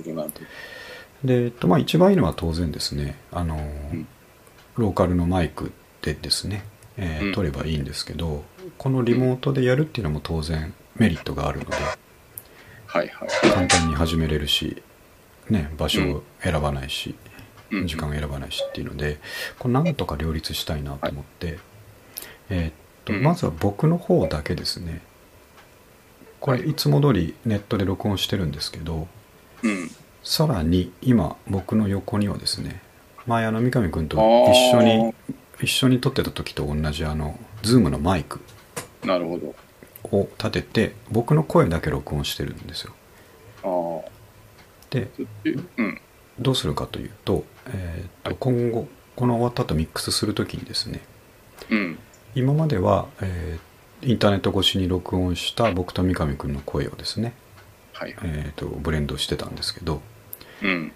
[1.23, 4.07] で、えっとまあ、一番いいのは当然ですねあの、ん。
[4.75, 6.63] ローカルのマイクでですね、
[6.97, 7.33] えーうん。
[7.33, 8.43] 撮ればいいんですけど
[8.77, 11.71] このリモートでやるっていうのも当然メリットがあるので
[12.87, 13.29] はいはい。
[13.53, 14.81] 簡単に始めれるし、
[15.49, 17.15] ね、場所を選ばないし、
[17.71, 17.87] うん。
[17.87, 19.19] 時間を選ばないしっていうので
[19.59, 21.59] これなんとか両立したいなと思って、
[22.49, 22.71] え
[23.05, 25.01] とうんまずは僕の方だけですね
[26.39, 29.07] これいつも通りネットで録音してるんですけど
[29.63, 29.91] うん。
[30.23, 32.81] さらに今僕の横にはですね
[33.25, 35.13] 前あの三上君と一緒に
[35.61, 38.39] 一緒に撮ってた時と同じあの Zoom のマイク
[39.03, 39.55] なるほど。
[40.17, 42.93] を立てて僕の声だけ録音してるんですよ
[43.63, 44.09] ああ。
[44.89, 45.09] で
[45.45, 46.01] えうん。
[46.39, 51.01] どうするかというと,、えーと今後この終わった後ミックスする時にですね
[51.69, 51.99] うん。
[52.35, 53.71] 今までは、えー
[54.03, 57.33] インターネット越しに録音した僕と三上君の声をですね、
[57.93, 58.15] はい。
[58.23, 60.01] えーとブレンドしてたんですけど
[60.63, 60.91] うん。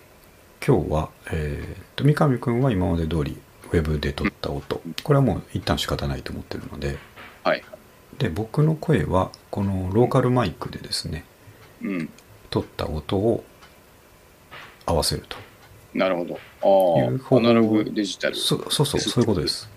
[0.66, 3.38] 今日は、えー、と三上君は今まで通り
[3.72, 6.98] ウェブで撮った音これはもう一旦仕方ないと思ってるので
[7.44, 7.64] はい。
[8.18, 11.26] で僕の声はこのローカルマイクでですね
[11.84, 12.10] うん。
[12.50, 13.44] 撮った音を
[14.88, 15.38] 合わせると
[15.94, 16.40] なるほど。
[16.62, 18.36] ああ、アナログデジタル。
[18.36, 19.70] そそうそうそういうことです、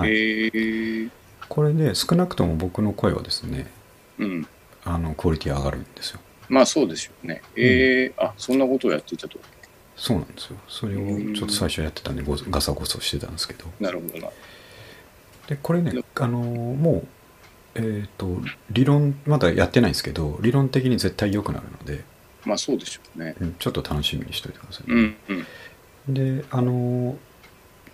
[0.00, 1.10] はい。
[1.48, 3.70] これで少なくとも僕の声はですね
[4.18, 4.48] うん。
[4.84, 7.42] あのクオリティ上がるんですよまあそうですよね。
[7.56, 9.38] ええ、あ、そんなことをやっていたと。
[9.96, 14.30] そうなんですよそれをちょっと最初やってたんでごガサゴソしてたんですけどなるほどな。
[15.48, 17.06] でこれねあのもう
[17.78, 18.38] えっ、と
[18.70, 22.04] 理論まだやってないんですけど理論的に絶対良くなるので、
[22.44, 23.36] まあそうでしょうね。
[23.40, 25.16] うんちょっと楽しみにしておいてください、うん
[26.08, 26.14] うん。
[26.14, 27.16] であの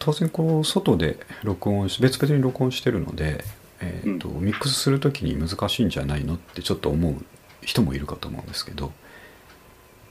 [0.05, 3.45] 当然こう外で録音し別々に録音してるので、
[3.81, 7.15] えーとミックスする時に難しいんじゃないのってちょっと思う
[7.61, 8.93] 人もいるかと思うんですけど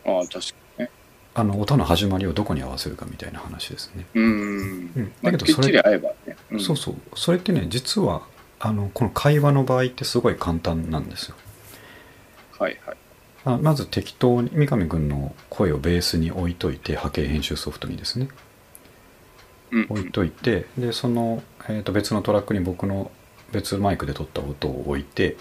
[0.05, 0.39] ああ、確か
[0.79, 0.91] にね。
[1.33, 4.23] あの音の始まりをどこに合わせるかみたいな話ですね、うん。
[4.23, 4.27] う
[4.99, 6.57] んまあ、だけどそれきっちり合えばね。
[6.57, 8.23] んそうそうそれってね実は
[8.59, 11.35] あのこの会話の場合ってすごい簡単なんですよ
[12.59, 12.97] はいはい。
[13.43, 18.50] あまず適当に三上君の声をベースに置いといて波形編集ソフトにですねうん。
[19.89, 23.11] 置いといてでその、えー、と別のトラックに僕の
[23.51, 25.37] 別マイクで撮った音を置いて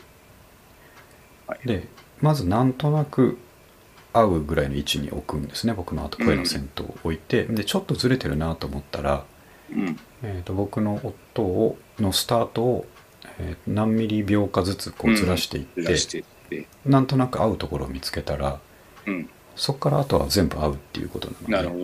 [1.46, 1.88] はいで
[2.20, 3.38] まずなんとなく
[4.12, 9.24] 合うぐらいの位置に置くんですね僕の後声の先頭を置いて、でちょっとずれてるなと思ったら、
[9.70, 9.98] うん。
[10.22, 12.86] えー、と僕の音をのスタートを、
[13.38, 16.24] えー何ミリ秒かずつこうずらしていって、ずらして。
[16.84, 18.58] なんとなく合うところを見つけたら
[19.06, 19.30] うん。
[19.54, 21.78] そこからあとは全部合うっていうことなのでなるほ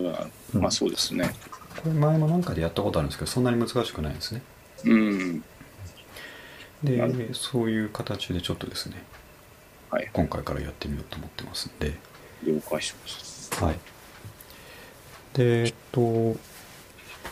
[0.53, 1.33] どまあそうですね。
[1.81, 4.41] これ前も何かでやったことあるんですけどそんなに難しくないですね。
[4.85, 5.43] うん。
[6.83, 9.03] でそういう形でちょっとですね
[9.89, 10.09] はい。
[10.13, 11.93] 今回からやってみようと思ってますんで。
[12.43, 13.65] 了解しました。
[13.65, 13.75] はい。
[15.33, 16.35] でえっと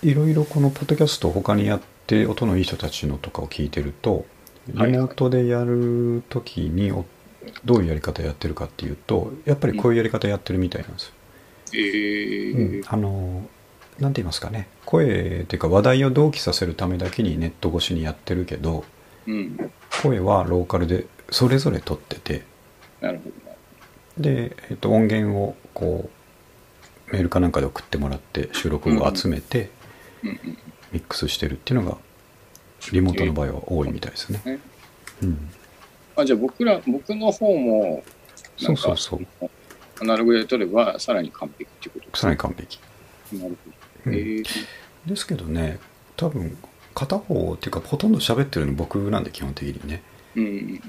[0.02, 4.26] いろいろこのポッドキャストを他にやって音のいい人たちのとかを聞いてると
[4.76, 4.92] はい。
[4.92, 7.06] リモートでやる時にお
[7.64, 11.12] どういうやり方やってるかっていうとやっぱりこういうやり方やってるみたいなんですよ。
[11.74, 12.82] ええうん。
[12.88, 13.48] あの
[14.00, 18.84] なんて言いますかね声っていうか話題を同期させるためだけにネット越しにやってるけど
[19.28, 19.72] うん。
[20.02, 22.44] 声はローカルでそれぞれ撮ってて
[23.02, 23.56] なるほどな。
[24.18, 26.10] で、えっと音源をこ
[27.10, 29.70] うメールかなんかで送ってもらって収録を集めて
[30.24, 30.58] うんうん。
[30.92, 31.98] ミックスしてるっていうのが
[32.92, 34.42] リモートの場合は多いみたいですね。
[34.46, 34.60] ね
[35.24, 35.50] うん、
[36.16, 38.04] あ、じゃあ僕ら、僕の方も、
[38.62, 39.50] なそうそうそう。
[40.02, 42.80] アナログで撮ればさらに完璧っていうことですさらに完璧。
[43.34, 43.72] なるほ
[44.12, 45.80] ですけどね
[46.18, 46.58] 多分
[46.94, 50.02] 片方っていうかほとんど喋ってるの僕なんで基本的にね
[50.36, 50.82] うんうんうん。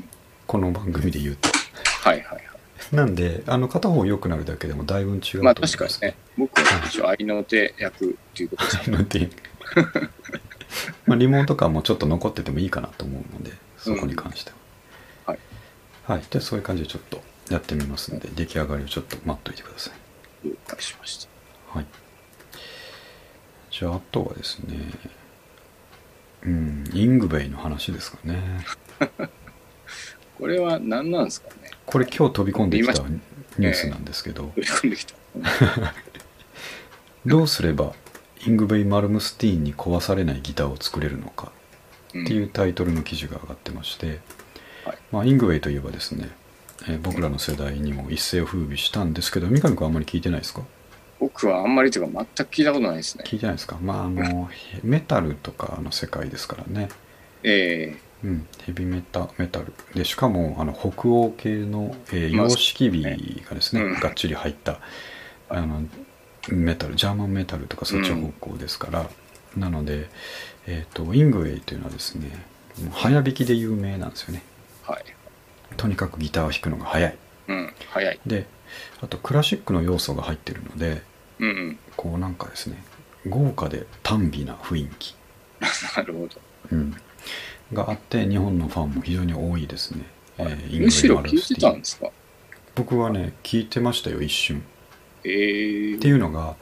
[0.47, 1.49] この番組で言うと。
[2.03, 2.43] はいはいはい。
[2.95, 5.55] なんであの片方良くなるだけでもだいぶ違うと思いまあ。
[5.55, 8.97] 確かにね、僕は一応愛の手役っていうことですね。
[8.99, 9.31] ので
[11.07, 14.53] まあリモート感もちょっと残っててもいいかなと思うのでそこに関して
[15.27, 15.39] は、はい。
[16.05, 19.91] はいでそういう感じでちょっとやってみますんで出来上がりをちょっと待っといてくださ
[20.45, 21.79] い了解しました。
[21.79, 21.87] はい
[23.79, 24.77] じゃああとはですね
[26.45, 28.39] うんイングベイの話ですかね。
[30.39, 31.71] これは何なんですかね？
[31.87, 32.93] これ今日飛び込んできた
[33.59, 35.15] ニュースなんですけど、飛び込んできた。
[37.27, 37.93] どうすれば
[38.47, 41.51] イングベイ・マルムスティーンに壊されないギターを作れるのか
[42.15, 44.21] うんっていうタイトルの記事が上がってまして、
[44.85, 44.99] はい。
[45.11, 46.31] まあ、イングウェイといえばですね、
[46.89, 50.63] えー僕らの世代にも一世を風靡したんですけど三上君あんまり聞いてないですか？
[51.21, 53.25] 僕はあんまりというか全く聞いたことないですね。
[53.27, 53.79] 聞いてないですか？
[53.81, 56.89] まああのへ メタルとかの世界ですからね、
[57.43, 59.73] えうん、ヘビメタメタル。
[59.95, 64.01] でしかもあの北欧系の、えーまあ様式美がですね、うん。
[64.01, 64.81] がっちり入った
[65.49, 65.83] あの
[66.49, 69.11] メタルジャーマンメタルとかそっち方向ですから、
[69.57, 70.09] なので、
[70.67, 72.31] えー、とイングウェイというのはですね
[72.93, 74.43] 早弾きで有名なんですよね。
[74.89, 75.05] えはい。
[75.77, 77.17] とにかくギターを弾くのが早い。
[77.49, 78.21] うん、早い。
[78.27, 78.47] で
[79.01, 81.03] あとクラシックの要素が入ってるので
[81.39, 81.79] うんうん。
[81.97, 82.83] こうなんかですね
[83.29, 85.15] 豪華で短美な雰囲気、
[85.97, 86.41] なるほど。
[86.73, 86.97] うん、
[87.73, 90.05] があって日本のファンも非常に多いですね、
[90.39, 92.09] えーインむしろマル聞いてたんですか？
[92.75, 94.63] 僕はね聞いてましたよ一瞬。
[95.25, 96.55] ええっていうのが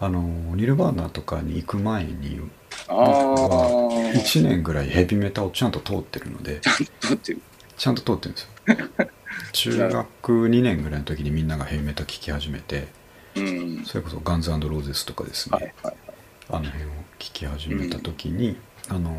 [0.00, 0.22] あの
[0.56, 2.40] ニルバーナとかに行く前に
[2.88, 3.66] あ僕は
[4.14, 4.18] あ。
[4.18, 6.60] 1年ぐらいヘビメタをちゃんと通ってるので。
[6.60, 6.70] だ
[7.14, 7.36] って、
[7.76, 8.42] ちゃんと通ってるんです
[8.98, 9.08] よ
[9.52, 12.88] 中学2年ぐらいの時にみんながヘビメタ聴き始めて
[13.34, 13.84] うん。
[13.84, 15.96] それこそガンズローゼスとかですね、はいはい。
[16.50, 18.56] あの辺を聴き始めた時に、
[18.88, 19.10] あの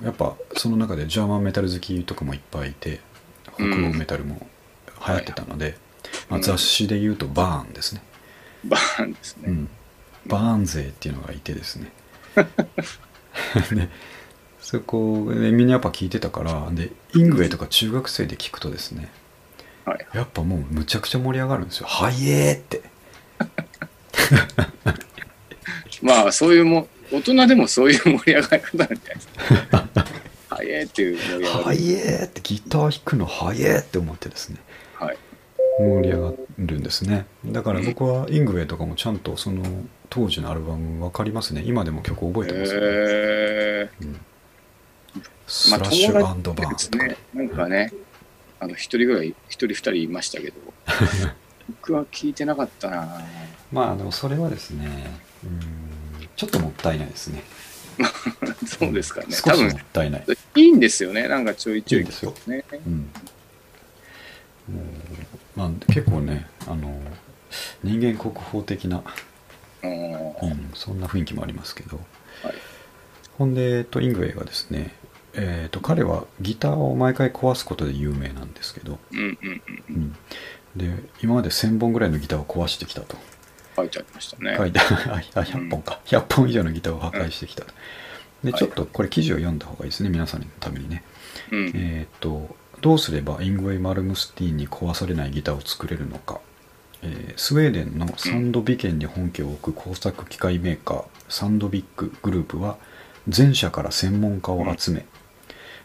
[0.00, 3.00] ーやっぱその中でジャーマンメタル好きとかもいっぱいいて
[3.56, 4.46] 北欧メタルも
[5.06, 5.76] 流行ってたので、
[6.28, 8.02] まあ、うん雑誌で言うとバーンですね、
[8.64, 9.42] バーンですね。
[9.48, 9.68] うん
[10.26, 11.90] バーン勢っていうのがいてですね
[13.72, 13.88] で
[14.60, 19.08] そこでみんなやっぱ聞いてたからでイングウェイとか中学生で聞くとですね
[19.88, 20.06] はい。
[20.14, 22.82] やっぱもうむちゃくちゃ盛り上がるんですよ「はイエー!」って
[26.02, 29.28] まあ、そういうも、大人でもそういう盛り上がり方なんじゃないです
[29.70, 29.88] か。
[30.50, 31.86] はえーっていう盛「り上がはり。
[31.86, 34.56] イエー!」ってギター弾くの「はイエー!」って思ってですね
[34.94, 35.16] はい。
[35.80, 39.62] 盛り上がるんですねだから僕はイングウェイとかもちゃんとその
[40.10, 44.18] 当時のアルバム分かりますね今でも曲覚えてますよ、えうんー、ま
[45.16, 47.16] あ、スラッシュバ友達ーンとか、ですね。
[47.32, 47.92] なんかね、
[48.60, 50.56] あの、一人ぐらい、一人二人いましたけど、
[51.68, 53.22] 僕は聞いてなかったな
[53.70, 55.10] まああのそれはですね
[55.44, 57.42] うんちょっともったいないですね
[58.64, 59.26] そうですかね。
[59.30, 61.26] 少しもっ多分、たいないいいんですよね。
[61.26, 62.64] なんかちょいちょいいいんですよね。
[62.86, 63.10] うん
[65.56, 67.00] まあ結構ねあの
[67.82, 69.02] 人間国宝的な、
[69.82, 70.12] うん。
[70.12, 71.96] うん、そんな雰囲気もありますけど
[72.44, 72.54] はい。
[73.36, 74.94] ほんで、えっと、イングウェイがですね、
[75.34, 79.94] えっと彼はギターを毎回壊すことで有名なんですけど、うんうんうん。
[79.94, 80.12] うん、
[80.76, 83.16] で今まで1000本ぐらいのギターを壊してきたと。
[83.76, 84.54] 書いてありましたね。
[84.56, 86.00] 書いて あ100本か。
[86.06, 87.64] 100本以上のギターを破壊してきた。
[87.64, 87.72] と
[88.42, 88.60] ではい。
[88.60, 90.08] ちょっとこれ記事を読んだ方がいいですね。
[90.08, 91.04] 皆さんのためにね。
[91.52, 91.72] うん。
[91.74, 96.40] えっとどうすればイングウェイ・マルムスティーンに壊されないギターを作れるのか、
[97.02, 102.76] えースウェーデンのサンドビケンに本拠を置く工作機械メーカーサンドビックグループは
[103.28, 105.06] 全社から専門家を集め、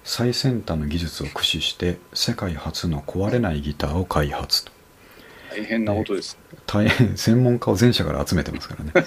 [0.03, 4.71] 最先端の技術を駆使して世界初の壊れないギターを開発と
[5.49, 6.37] 大変なことです。
[6.65, 8.91] 大変専門家を全社から集めてますからね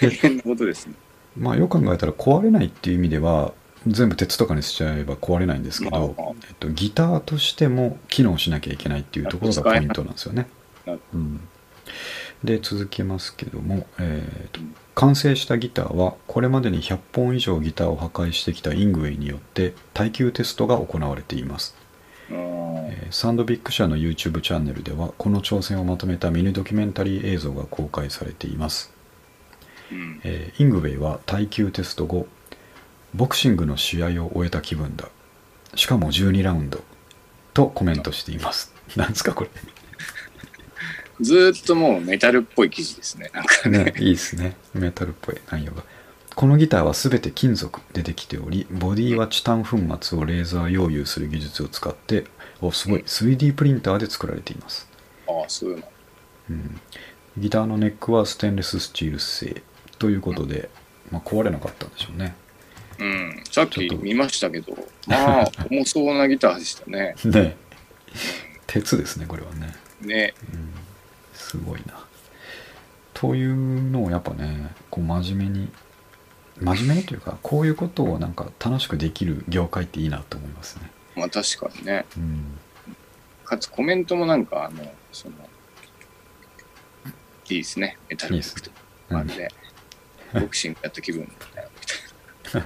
[0.00, 0.94] 大変なことですね。
[1.36, 3.52] まあよく考えたら壊れないっていう意味では
[3.86, 10.46] 全部鉄とかにしちゃえば壊れないんですけど、まあまあえっと、ギターとしても機能しなきゃいけないっていうところがポイントなんですよね。
[10.86, 11.40] うん、
[12.44, 21.74] で続けますけども、えーとうん完成したギターはこれまでに100本以上ギターを破壊してきたイングウェイによって耐久テストが行われています、
[22.28, 28.92] うんえーサンドビック社の YouTube チャンネルではこの挑戦をまとめたミニドキュメンタリー映像が公開されています。
[29.90, 30.20] うん。
[30.22, 32.28] えーイングウェイは耐久テスト後
[33.14, 35.08] ボクシングの試合を終えた気分だ。
[35.74, 36.84] しかも12ラウンド
[37.54, 38.72] とコメントしています。
[38.96, 39.46] なんですかこ
[41.20, 43.30] ずーっともうメタルっぽい記事ですね。
[43.34, 43.84] なんかね。
[43.84, 44.56] れねいいですね。
[44.74, 45.40] メタルっぽい。
[45.50, 45.82] 内容が
[46.34, 52.24] このギターは全て金属でできておりボディはチタン粉末をレーザー溶融する技術を使って
[52.60, 53.02] おすごい。
[53.02, 54.88] 3D プリンターで作られています。
[55.26, 55.88] ああ、そういうの。
[56.50, 56.80] うん。
[57.38, 59.62] ギターのネックはステンレススチール製。
[59.98, 60.70] ということで、
[61.10, 62.34] まあ、壊れなかったんでしょうね。
[62.98, 63.42] うん。
[63.50, 64.74] さっき見ましたけど、
[65.06, 67.14] まあ、重そうなギターでしたね。
[67.24, 67.56] ね。
[68.66, 69.74] 鉄ですねこれはね。
[70.00, 70.34] ね。
[70.52, 70.79] うん
[71.50, 72.06] すごいな。
[73.12, 75.68] というのをやっぱねこう真面目に
[76.60, 80.90] 真面目にというかこういうことをなんか楽しくできる業界っていいなと思いますね。
[81.16, 82.06] まあ確かにね。
[82.16, 82.58] うん、
[83.44, 85.34] かつコメントもなんか、あの、その、
[87.48, 87.98] いいですね。
[88.08, 88.70] メタルっぽくて。
[89.10, 89.48] うんあれで、
[90.34, 92.64] ボクシングやった気分みたい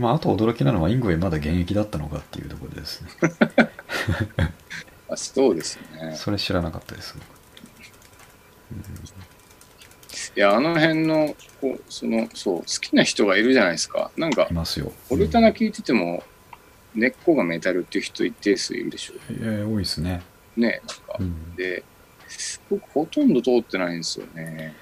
[0.00, 3.08] まあ、あと驚きなのはイングウェイまだ現役だったのかっていうところでですね。
[5.08, 5.14] な。
[5.14, 6.14] あそうですね。
[6.16, 7.16] それ知らなかったです。
[10.36, 14.10] いや、あの辺の、こう、その、そう、好きな人がいるじゃないですか。
[14.16, 14.92] なんかい、ますよ。
[15.10, 16.22] オルタナ聞いてても、
[16.94, 20.22] 根っこがメタルっていう人一定数いるでしょうんえー多いですね。
[20.56, 20.80] ね。
[20.86, 21.84] なんか、うん、で、
[22.70, 24.74] 僕ほとんど通ってないんですよね。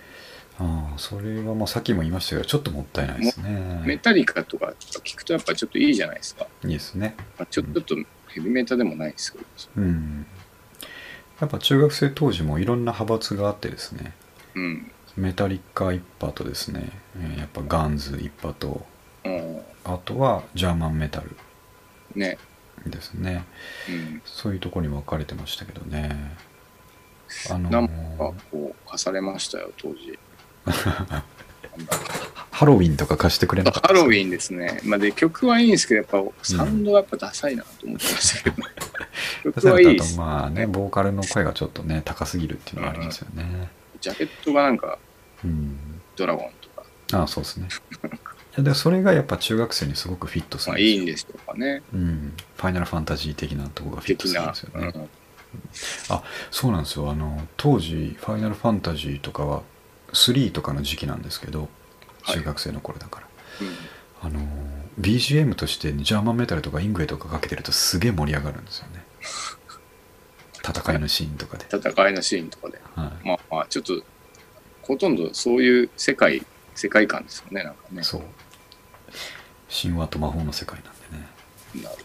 [0.59, 3.99] ああそれはまあさっきも言いましたけどちょっともったいないですメね。
[3.99, 6.47] タリカとか聞くとやっぱちょっといいじゃないですか。
[6.65, 7.15] いいですね。
[7.39, 7.97] まあ、ちょちょっと
[8.33, 9.45] ヘビメタでもないですけど。
[9.77, 10.27] うん。
[11.41, 14.13] やっぱ中学生当時もいろんな派閥があってですね。
[14.55, 14.91] うん。
[15.17, 18.87] メタリカ一派とですね、えーやっぱガンズ一派と
[19.25, 19.61] うん。
[19.85, 21.37] あとはジャーマンメタル
[22.15, 22.39] ね。
[22.87, 23.45] ですね
[23.89, 24.23] うん。
[24.25, 26.35] そういうところに分かれてましたけどね
[27.51, 27.93] あのーなんか
[28.51, 30.19] こう、貸されましたよ、当時。
[32.51, 33.89] ハロウィンとか貸してくれなかった？
[33.89, 34.81] ハロウンィンですね。
[34.85, 38.57] まあ、で、曲はいいんですけど、やっぱサウンドがやっぱダサいなと思ってましたけど、
[39.55, 40.19] 曲はいいです。
[40.19, 43.69] まあねボーカルの声がちょっとね高すぎるっていうのがありますよね。
[44.01, 44.99] ジャケットがなんか
[45.45, 45.79] うん。
[46.15, 46.85] ドラゴンとか、
[47.19, 47.69] ああそうですね。
[48.05, 48.09] い
[48.59, 50.97] やでそれがやっぱ中学生にすごくフィットすまあるんですよ。
[50.97, 51.83] いいんですとかね。
[51.95, 54.63] うん、ファイナルファンタジー的なところがフィットするんです。
[54.65, 55.09] よね、うん。
[56.51, 57.11] そうなんですよ。
[57.11, 59.63] あの当時ファイナルファンタジーとかは
[60.13, 61.69] 3とかの時期なんですけど
[62.23, 62.39] はい。
[62.39, 63.27] 中学生の頃だから、
[64.27, 64.35] うん。
[64.35, 64.47] あの
[65.01, 69.05] BGM としてジャーマンメタルとかイングウェイとかかけてるとすげえ盛り上がるんですよね。
[70.63, 72.81] 戦いのシーンとかで、 戦いのシーンとかで。
[72.95, 74.01] はい、まあまあ、ちょっと、
[74.83, 78.03] ほとんどそういう世界、世界観ですよね、なんかね。
[78.05, 78.23] そう。
[79.69, 80.95] 神話と魔法の世界なん
[81.75, 81.83] でね。
[81.85, 81.97] なる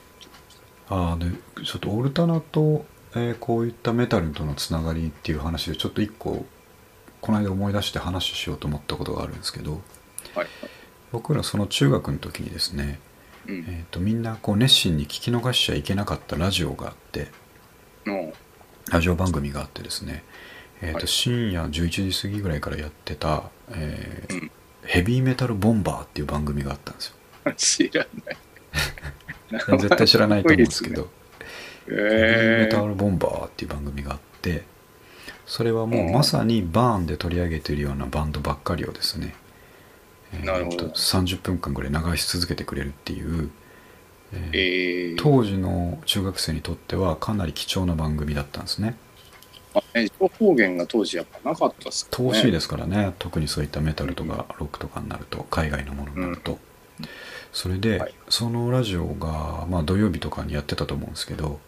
[0.89, 1.25] ああで
[1.65, 6.45] ちょっとオルタナと、えーこういったメタルとのつながりっていう話でちょっと一個
[7.27, 9.81] この間思い出して話しようと思ったことがあるんですけど
[10.33, 10.47] はい。
[11.11, 12.99] 僕らその中学の時にですね、
[13.45, 13.65] うん。
[13.67, 17.27] えー、とみんなこう熱心に聞き逃しちゃいけなかったラジオがあって
[18.05, 18.31] の、
[18.89, 20.23] ラジオ番組があってですね、
[20.81, 21.07] えーとはい。
[21.09, 24.51] 深夜11時過ぎぐらいからやってた、えーうん。
[24.85, 27.13] ヘビーメタルボンバーっていう番組があったんですよ。
[27.57, 28.37] 知らない。
[29.79, 31.09] 絶対知らないと思うんですけど。
[31.87, 34.63] ヘビーメえタルボンバーっていう番組があって
[35.47, 39.33] それはもううんまさにバーンで取り上げているようなバンドばっかりをですね、
[40.33, 40.89] えーなるほど。
[40.89, 43.49] と30分間ぐらい流し続けてくれるっていう、
[44.33, 48.95] えーえー、当時の中学生にとってはかなり貴重な番組だったんですね。
[49.73, 52.29] あね情報源が当時やっぱなかったっすかね。
[52.29, 53.13] 遠しいですからね。
[53.17, 56.59] 特にそういったメタルとかロックとかになると海外のものになると、
[57.53, 58.13] それで、はい。
[58.29, 61.59] そのラジオが、まあ、土曜日とかにやってたと思うんですけど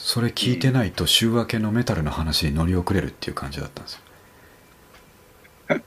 [0.00, 4.00] それ聞いてないと週明けのメタルの話に乗り遅れるっていう感じだったんですよ。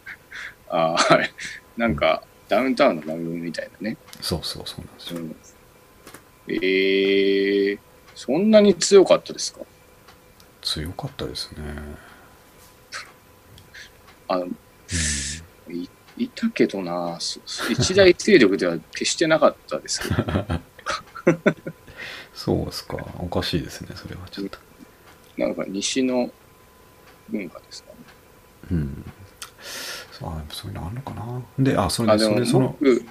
[0.69, 1.31] あーはい。
[1.77, 3.97] なんか、ダウンタウンの番組みたいなね。
[4.21, 5.19] そうそうそうなんですよ。
[5.19, 5.35] うん。
[6.49, 7.79] えー、
[8.13, 9.61] そんなに強かったですか？
[10.61, 11.57] 強かったですね、
[14.27, 14.51] あの、うん。
[15.73, 17.39] いいたけどな、そ
[17.71, 20.15] 一大勢力では決してなかったですけど、
[22.43, 22.97] そうですか。
[23.19, 24.57] おかしいですねそれはちょっと。
[25.37, 26.27] なんか西の
[27.29, 27.97] 文化ですかね。
[28.71, 29.05] うん。
[30.11, 31.41] そうあそういうのあるのかな。
[31.59, 33.05] であそれあ、でそれその僕、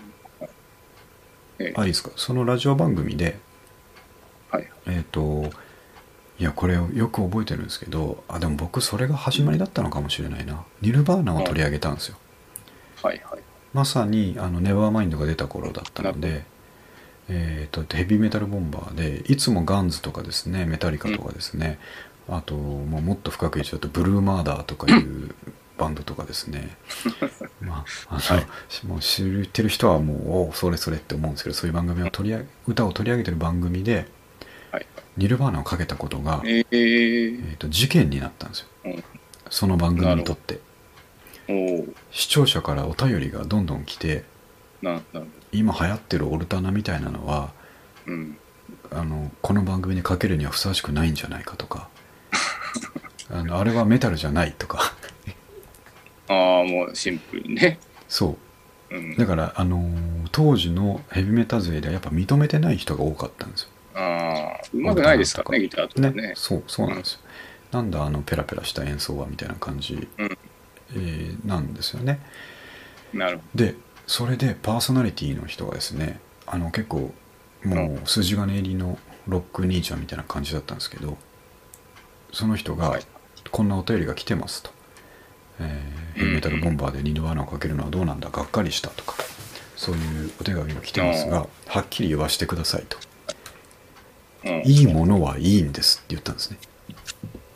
[1.61, 1.75] ええ。
[1.77, 2.11] あいいですか。
[2.17, 3.39] そのラジオ番組で
[4.51, 4.69] はい。
[4.89, 5.49] えっ、と
[6.41, 10.65] いやこれよく覚えてるんですけどあでも僕それが始まりだったのかもしれないな。
[10.81, 12.17] ニルバーナを取り上げたんですよ。
[13.01, 13.41] はいはい。
[13.75, 16.43] まさにあのネバーマインドが出た頃だったので
[17.33, 21.79] えー、とヘビーメタルボンバーでいつもガンズとかですねメタリカとかですね、
[22.29, 25.35] あともうもっと深く言っちゃうとブルーマーダーとかいう
[25.79, 26.77] バンドとかですね。
[27.63, 28.47] まああの、は
[28.85, 34.07] もう知ってる人はもうおうそれそれって思うんですけどそういう番組を取り上げ歌を取り上げてる番組で
[34.73, 34.87] はい。
[35.17, 39.05] ニルバーナをかけたことが、ええー、ー、と事件になったんですよ、うん。
[39.51, 40.61] その番組にとって。
[42.13, 44.25] 視聴者からお便りがどんどん来て
[44.83, 45.29] な、なるほど。
[45.53, 47.51] 今流行ってるオルタナみたいなのは
[48.07, 48.37] うん。
[48.93, 51.89] あのこの番組にかけるにはふさわしくないんじゃないかとか。
[53.31, 54.95] あのあれはメタルじゃないとか。
[56.29, 57.79] ああ、もうシンプルにね。
[58.09, 58.37] そ
[58.91, 58.97] う。
[58.97, 59.17] うん。
[59.17, 63.69] だから、あのー当時のヘビメタ勢ではやっぱ認めてない人が多かったんですよ。
[63.95, 66.35] ああ、うまくないですからね、ギターとかね。
[66.37, 67.21] そうそうなんですよ、
[67.73, 70.39] なんだあのペラペラした演奏はみたいな感じ、うん。
[70.95, 72.21] えーなんですよね。
[73.13, 73.75] なるほで
[74.11, 77.15] それでパーソナリティの人がですねあの結構
[77.63, 78.99] もう筋金入りの
[79.29, 81.17] ロック兄ちゃんみたいな感じだったんですけど
[82.33, 83.03] その人がはい。
[83.53, 84.71] こんなお便りが来てますと、
[85.61, 89.15] えーヘメタルボンバーでニルバーナをかけるのはどうなんだがっかりしたとか
[89.77, 92.99] そういうお手紙が来てますがはっきり言わせてくださいと。
[94.65, 96.59] いいものはいいんですって言ったんですね。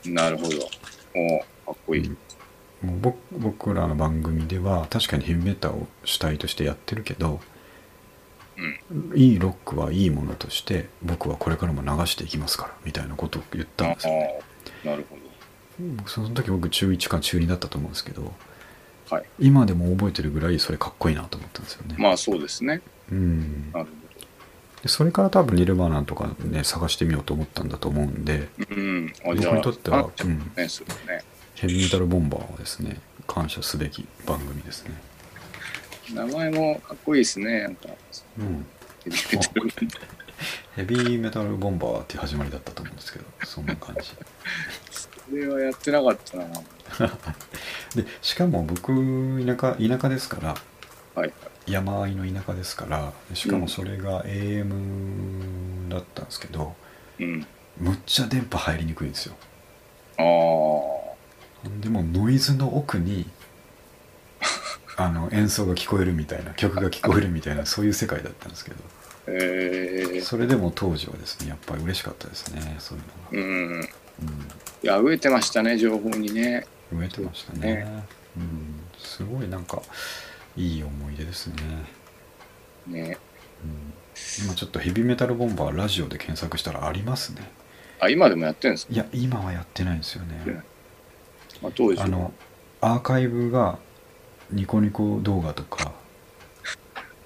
[0.05, 0.51] なるほど。
[1.17, 2.17] おーかっこいい。
[2.85, 7.41] もう僕僕らの番組では確かにヘビメタを主体としてやってるけど
[8.91, 9.19] うん。
[9.19, 14.41] いいロックはいいものとして僕はこれからも流していきますからみたいなことを言ったんですよね
[14.85, 15.17] なるほ
[16.07, 18.33] その時僕中1か中2だったと思うんですけどど。
[19.11, 19.25] はい。
[19.39, 22.81] 今でも覚えてるぐらいそれかっこいいなと思ったんですよね、まあそうですね。
[23.11, 23.87] うんなる
[24.83, 28.81] でそれから多分ニルバーナとかね探してみようと思ったんだと思うんでほど。
[28.81, 29.13] うん。
[29.25, 30.39] あ僕にとってはあちょっとね、
[31.09, 31.25] ね。
[31.65, 34.93] ヘビーメタルボンバーはですね感謝すべき番組ですね
[36.13, 37.63] 名前もかっこいいですね。
[37.63, 37.89] なんか、
[38.39, 38.67] うん
[39.05, 39.69] ヘビーメタル
[40.77, 44.11] ヘビーメタルボンバーっていう始まりだったと思うんですけどそんな感じ
[44.91, 46.47] それはやってなかったな。
[47.95, 48.93] でしかも僕
[49.45, 50.57] 田舎田舎ですから
[51.15, 51.33] はい。
[51.67, 56.75] 山あいの田舎ですからしかもそれが AM だったんですけど、
[57.19, 57.47] うん。
[57.79, 59.37] むっちゃ電波入りにくいんですよ
[60.19, 60.94] ああ。
[61.81, 63.27] でもノイズの奥に
[64.97, 68.77] あの演奏が聞こえるみたいな曲が聞こえるみたいなそういう世界だったんですけど。
[69.27, 73.71] ええそれでも当時はですねやっぱり嬉しかったですねそういううん。
[73.71, 73.89] のが、い
[74.83, 76.67] や、飢えてましたね、情報にね。
[76.93, 78.05] うん、植えてましたね。
[78.37, 79.81] うん、すごいなんか
[80.57, 81.55] いい思い出ですね、
[82.87, 83.19] ね。
[83.65, 87.51] うん、今ちょっとヘビーメタルボンバーラジオで検索したらありますね。
[88.01, 88.93] あ、今でもやってるんですか？
[88.93, 90.63] いや今はやってないんですよね
[91.65, 92.33] まあ、当時はあの
[92.83, 93.79] アーカイブが
[94.51, 95.93] ニコニコ動画とか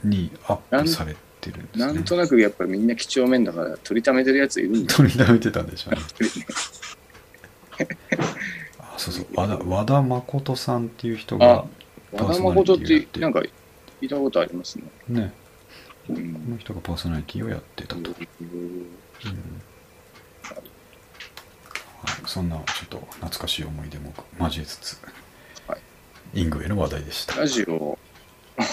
[0.05, 1.87] にアップされてるんですね。
[1.87, 6.01] なんとなくやっぱりみんな几帳面だから取りためてるやついるんだよ 取りためてたんでしょうね。
[7.85, 7.89] ね。
[8.79, 9.27] あそうそう。
[9.35, 11.65] 和田和田誠さんっていう人が
[12.13, 13.51] 和田誠ってなんか聞
[14.03, 14.85] いたことありますね。
[15.09, 15.33] ね。
[16.09, 16.59] うこのん。
[16.61, 18.87] 人がパーソナリティをやってたと、うん
[22.05, 24.99] はい、そんなちょっと懐かしい思い出も交えつつ、
[25.67, 25.81] はい。
[26.35, 27.37] イングウェイの話題でした。
[27.37, 27.99] ラジオ、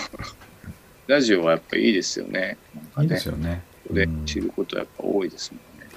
[1.08, 2.58] ラジオはやっぱいいですよね。
[2.74, 3.04] ね。
[3.04, 3.62] いいですよね。
[3.90, 4.26] でうん。
[4.26, 5.88] 知ることやっぱ多いですもんね。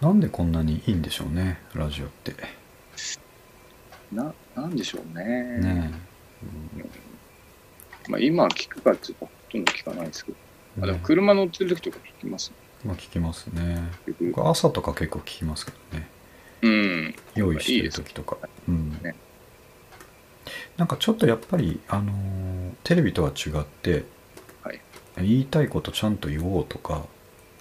[0.00, 2.34] なんでこんなにいいんでしょうねラジオって。
[4.12, 5.24] な、なんでしょうね。
[5.58, 5.92] ね
[8.08, 10.38] まあ今は聞くかっていうとほとんど聞かないですけど。
[10.78, 12.56] えあ、でも車乗ってる時とか聞きますね。
[12.84, 13.82] まあ聞きますね。
[14.20, 16.08] 僕朝とか結構聞きますけどね
[16.62, 17.14] うん。
[17.34, 18.36] 用意してる時とか。
[18.68, 18.98] うん。
[19.02, 19.14] ね
[20.76, 24.04] なんかちょっとやっぱりあのーテレビとは違って、
[24.62, 24.80] はい。
[25.16, 27.06] 言いたいことちゃんと言おうとか、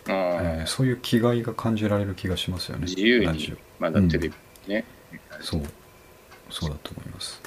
[0.08, 2.86] ああ、えーそういう気概が感じられる気がしますよね。
[2.86, 4.34] 自由にラジまだテレビ
[4.68, 4.86] ね。
[5.40, 5.64] オそう。
[6.50, 7.42] そうだと思います。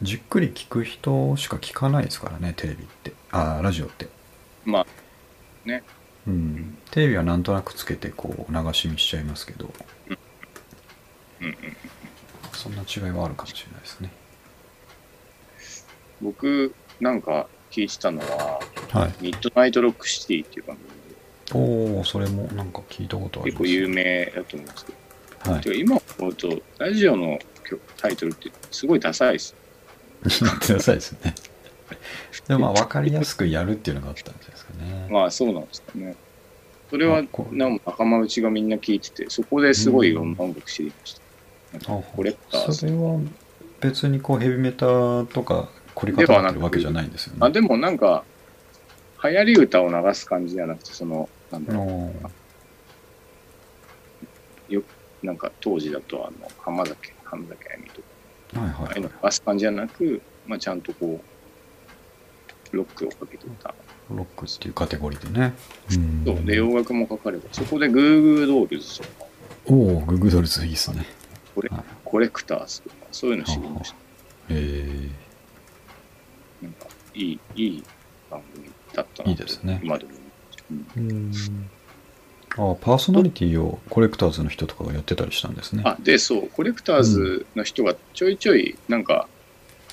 [0.00, 3.12] じっくり聞く人しか聞かないですからねテレビって。
[3.30, 4.08] あーラジオって。
[4.64, 4.86] まあ、
[5.68, 5.84] ね。
[6.26, 6.78] うん。
[6.90, 9.72] テレビはなんとなくつけてこう流し見しちゃいますけど。
[10.08, 10.18] うんうん。
[12.62, 14.12] そんな違いはあるかもしれないですね
[16.20, 18.60] 僕、なんか聞いてたのは、
[18.90, 20.88] はいミッドナイトロックシティっていう番組
[21.88, 24.92] でおおそれもなんか聞いたことあり結構有名だと思うんですけ
[25.44, 29.56] ど、はいてか今思うと、ラジオの曲タイトルってすごいダサいです。
[30.22, 31.34] 言ってくださいですね。
[32.46, 35.08] でもまあ分かりやすくやるっていうのがあったんじゃないですかね。
[35.10, 36.14] まあそうなんですかね。
[36.90, 41.21] それはあこうなんか仲間内がみんな聞いてて、そこですごいいろんな音楽知りました。
[41.72, 42.78] なんあかコレクターズ。
[42.80, 43.18] それは
[43.80, 44.86] 別にこうヘビメタ
[45.24, 47.38] とか凝り固まってるわけじゃないんですよね。
[47.42, 48.24] あでもなんか、
[49.24, 52.12] 流行り歌を流す感じじゃなくて、その、なんだろの
[54.70, 54.82] う、よ
[55.22, 59.24] なんか当時だと、あの、浜崎、浜崎あゆみとか、はいああいうのはいはい。
[59.24, 61.20] 流す感じじゃなく、まあちゃんとこ
[62.72, 63.74] う、ロックをかけてた。
[64.10, 65.54] ロックっていうカテゴリーでね。
[65.90, 69.08] うんそう、で、洋楽もかかれば、そこでグーグードールズとか、
[69.66, 71.04] おお、ググドルズいいですね。
[71.54, 73.96] コレはいコレクターズとか、そういうの知りました。
[74.50, 75.08] え
[76.60, 77.84] なんか、いい、いい
[78.30, 80.20] 番組だったなといいですね今でも思
[80.96, 81.00] う。
[81.00, 81.10] うんー、
[82.58, 82.72] うん。
[82.72, 85.82] あパーソナリティをコレクターズの人とかがやってたりしたんですね。
[85.86, 89.26] あ、で、そう、コレクターズの人がちょいちょい、なんか、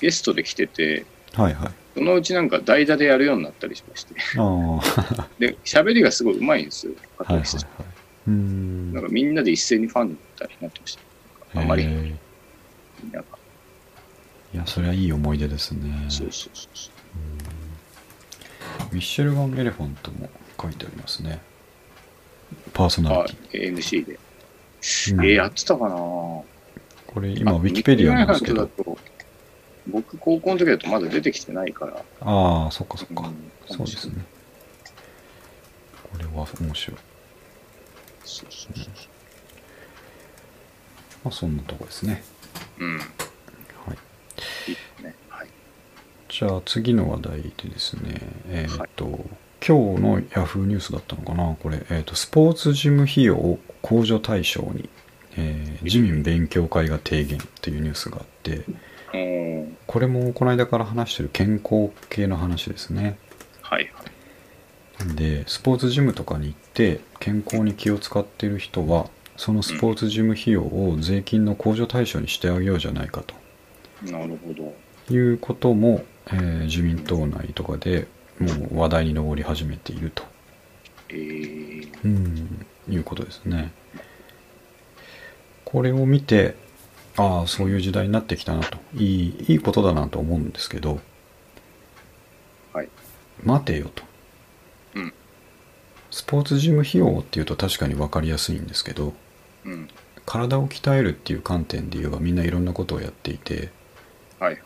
[0.00, 1.72] ゲストで来てて、はいはい。
[1.94, 4.14] そのうちなんか代打でやるようになったりしまして。
[4.36, 7.66] あ で、喋りがすごい上手いんですよ、加いはいはい藤。
[8.28, 8.92] うーん。
[8.92, 11.09] なんかみんなで一斉にファンになったりなってました。
[11.54, 13.24] あまり、へみーんなが。
[14.54, 16.06] いや、それはいい思い出ですね。
[16.08, 16.90] そうそうそうそ
[18.90, 18.94] う。
[18.94, 20.28] ミッシェルガン・エレファントも
[20.60, 21.40] 書いてありますね。
[22.72, 24.18] パーソナあリテ、MC で。
[24.82, 25.14] ィ。
[25.14, 26.44] うんえーやってたかなこ
[27.20, 28.68] れ今、ウィキペディアなんですけど。
[29.86, 32.04] 僕、高校の時だとまだ出てきてないから。
[32.20, 33.28] ああ、そっかそっか。
[33.28, 34.24] うんそうですね。
[36.12, 36.98] これは面白い。
[38.24, 38.92] そうそうそう
[41.24, 42.22] まあ、そんなとこですね。
[42.78, 42.98] うん。
[42.98, 43.08] はい。
[44.68, 45.14] いいですね。
[45.28, 45.48] はい。
[46.28, 49.06] じゃあ次の話題でですね、えっ、と、
[49.66, 54.88] 今日のヤフーニュースだったのかな、これ、えっ、と、スポーツジム費用を控除対象に、
[55.36, 58.64] えー自民勉強会が提言というニュースがあって、
[59.14, 59.76] うん。
[59.86, 63.18] これもこの間から話してる健康系の話ですね。
[63.62, 65.16] はいはい。
[65.16, 69.08] で、スポーツジムとかに行って健康に気を使っている人は、
[69.40, 73.24] そのスポーツジム費用を税金の控除対象にしてあげようじゃないか
[74.02, 74.74] なるほど。
[75.06, 78.06] ということも、えー自民党内とかで
[78.38, 80.24] もう話題に上り始めていると、
[81.08, 83.72] えー、うん、いうことですね。
[85.64, 86.54] これを見て、
[87.16, 91.00] ああ、そういう時代になってきたなと、いい、いいことだなと思うんですけど、
[92.74, 92.90] はい。
[93.42, 94.02] 待てよと。
[94.96, 95.14] うん。
[96.10, 99.14] スポーツジム費用っていうと確かに分かりやすいんですけど、
[99.64, 99.88] うん。
[100.26, 103.70] 体を鍛えるっていう観点で言えばみんないろんなことをやっていて、
[104.38, 104.62] はいはい。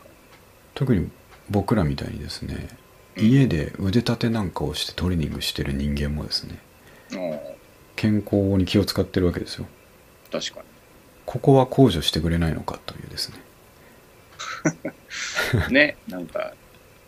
[0.73, 1.09] 特に
[1.49, 2.85] 僕らみたいにですね、うん
[3.17, 6.59] 家で腕立てなんかをしてトレーニングしてる人間もですね、
[7.95, 9.65] 健康に気を使ってるわけですよ。
[10.31, 10.61] 確か
[11.25, 13.37] ここは控除してくれないのかというですね。
[15.69, 15.73] に。
[15.73, 16.53] ね、なんか、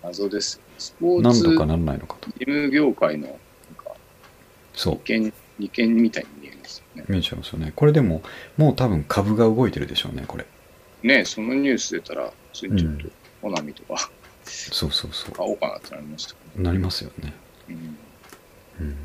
[0.01, 0.61] 謎です。
[0.77, 2.29] スポーツ何とかなんないのかと。
[2.39, 3.35] ジム業界の、なん
[3.75, 3.91] か、
[4.73, 4.99] そう利。
[5.01, 6.36] 権、利権みたいに
[7.07, 7.73] 見えちゃいますよね。
[7.75, 8.21] これでも
[8.57, 10.45] もう多分株が動いてるでしょうねこれ。
[11.03, 14.09] ねそのニュース出たら、ついちょっとうん、コナミとか
[14.45, 17.33] そうそうそ買おうかなってなりましたけうなりますよね。
[17.67, 18.87] ど、うん。
[18.87, 18.95] うん。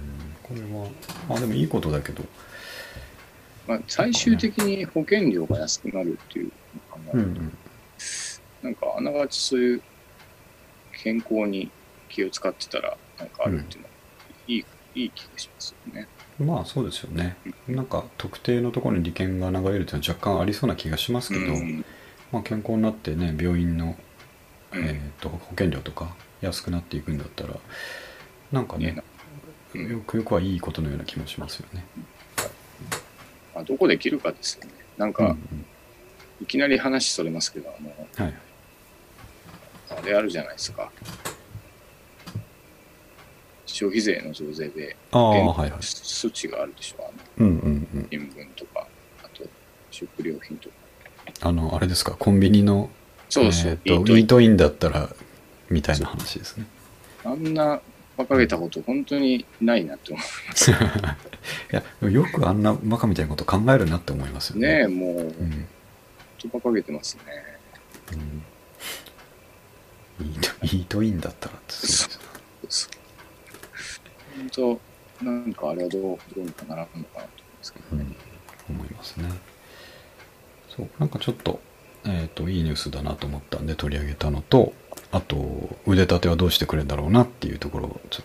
[0.42, 0.88] これは
[1.28, 2.24] まあでもいいことだけど。
[3.66, 6.52] まあ、最終的に保険料が安くなるっていう
[7.06, 7.52] のを考えると、うんうん。
[8.62, 9.82] なんかあながちそういう
[11.02, 11.70] 健康に
[12.08, 13.94] 気を使ってたら、なんかあるっていうのは、
[14.48, 14.64] いい、
[14.94, 16.08] いい気がしますよね。
[16.42, 17.36] まあそうですよね。
[17.68, 21.84] なんか特定のところに利権が流れるというのは若干ありそうな気がしますけど、うん。
[22.30, 23.96] まあ、健康になってね病院の、
[24.72, 24.84] うん。
[24.84, 27.54] えー、と保険料とか安くなっていくんだったら
[28.50, 29.02] なんかね
[29.74, 29.88] ね。
[29.88, 31.84] よくよくはいいことのような気もしますよね。
[33.54, 34.72] まあ、どこで切るかですよね。
[34.96, 35.36] なんうんか、
[36.40, 38.34] いきなり話それますけど、あの、うんはい。
[39.90, 40.90] あれあるじゃないですか。
[43.72, 45.70] 消費税の増税で、ああ減はいはい。
[45.80, 47.04] 措置があるでしょ。
[47.38, 48.08] あのうんうんうん。
[48.10, 48.86] 新聞とか、
[49.22, 49.44] あと
[49.90, 50.74] 食料品とか。
[51.40, 52.90] あのあれですかコンビニの
[53.28, 55.08] そうそう、えーとイートインだったら
[55.70, 56.66] みたいな話ですね。
[57.24, 57.80] あんな
[58.18, 60.24] 馬鹿げたこと本当にないなって思い
[61.74, 64.60] やでもよくあんなバカみたいなこと考えるなって思いますう。
[64.60, 64.74] よね。
[64.78, 65.66] ねえ、もう、うん
[66.52, 67.22] 馬鹿げてますね。
[70.20, 72.10] うん、イートイートインだったらってそうですよ
[72.68, 72.90] そう
[74.36, 77.28] 本当、なんかあれはどうどうにかならんのかなと思うんで
[77.62, 78.06] すけどね。
[78.68, 79.28] うん、思いますね。
[80.68, 81.60] そう、なんかちょっと、
[82.04, 84.72] えっ、と、いいニュースだなと思ったんで取り上げたのと、
[85.10, 88.22] あと、腕立てはどうしてくれるんだろうなっていうところをちょ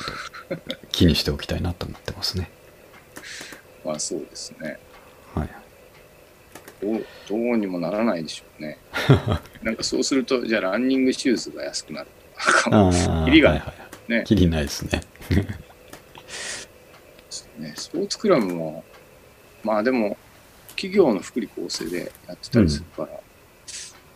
[0.55, 2.49] っと気にしておきたいなと思ってますね。
[3.83, 4.79] まあそうですね。
[5.35, 5.49] はい。
[6.81, 8.77] どうどうにもならないでしょうね。
[9.63, 12.91] なんかそうすると、じゃあランニングシューズが安くなるとか、
[13.25, 13.73] キリ がはいはいは
[14.09, 14.11] い。
[14.11, 15.01] ねキリないですね。
[17.57, 18.83] ね、スポーツクラブも、
[19.63, 20.17] まあでも、
[20.69, 23.09] 企業の福利厚生でやってたりするから、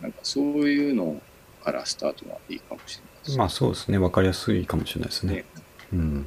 [0.00, 1.20] なんかそういうの
[1.64, 3.98] からスタートはいいかもしれないですまあそうですね。
[3.98, 5.34] わかりやすいかもしれないですね。
[5.34, 5.44] ね
[5.92, 6.26] うん。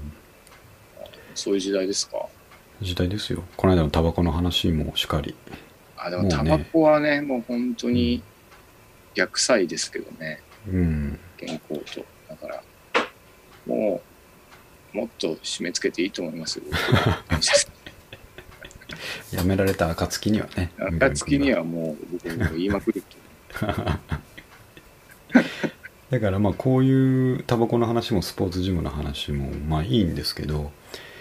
[1.34, 2.28] そういう時代ですか？
[2.82, 3.44] 時代ですよ。
[3.56, 5.36] この間のタバコの話もしかり。
[5.98, 8.22] あ、でもタバコはね、もう本当に
[9.14, 11.20] 逆歳ですけどね、うん。
[11.38, 12.06] 健康と。
[12.28, 12.64] だから、
[13.66, 14.15] もう、
[14.96, 16.64] もっと締め付けていいと思いますよ。
[19.34, 20.72] やめられた暁にはね。
[20.78, 23.04] 暁にはもう僕も言いまくる
[23.60, 23.66] と。
[26.12, 30.72] だからまあこういうタバコの話もスポーツジムの話もまあいいんですけど、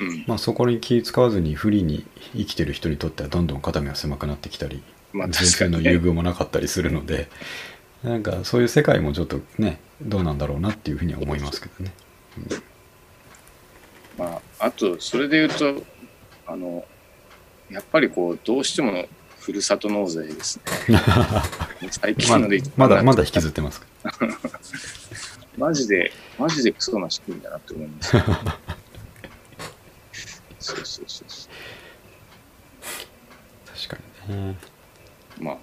[0.00, 0.24] うん。
[0.28, 2.06] まあ、そこに気使わずにフリーに
[2.36, 7.28] 生きてる人にとってはどんどん肩身が狭くなってきたりまあの優遇もなかったりするので
[8.04, 11.92] なんかそういう世界もちょっとねどうなんだろうなっていうふうには思いますけどね。
[14.18, 15.82] まあ、あと、それで言うと、
[16.46, 16.84] あの、
[17.70, 19.06] やっぱりこう、どうしても
[19.40, 20.98] ふるさと納税ですね。
[21.90, 23.86] 最近ので一ま番だまだ引きずってますか？
[25.58, 28.10] マジで、マジでクソな仕組みだなって思います。
[30.60, 31.48] そうそうそうそ
[33.88, 34.56] 確かにね
[35.40, 35.44] う。
[35.44, 35.58] まあ、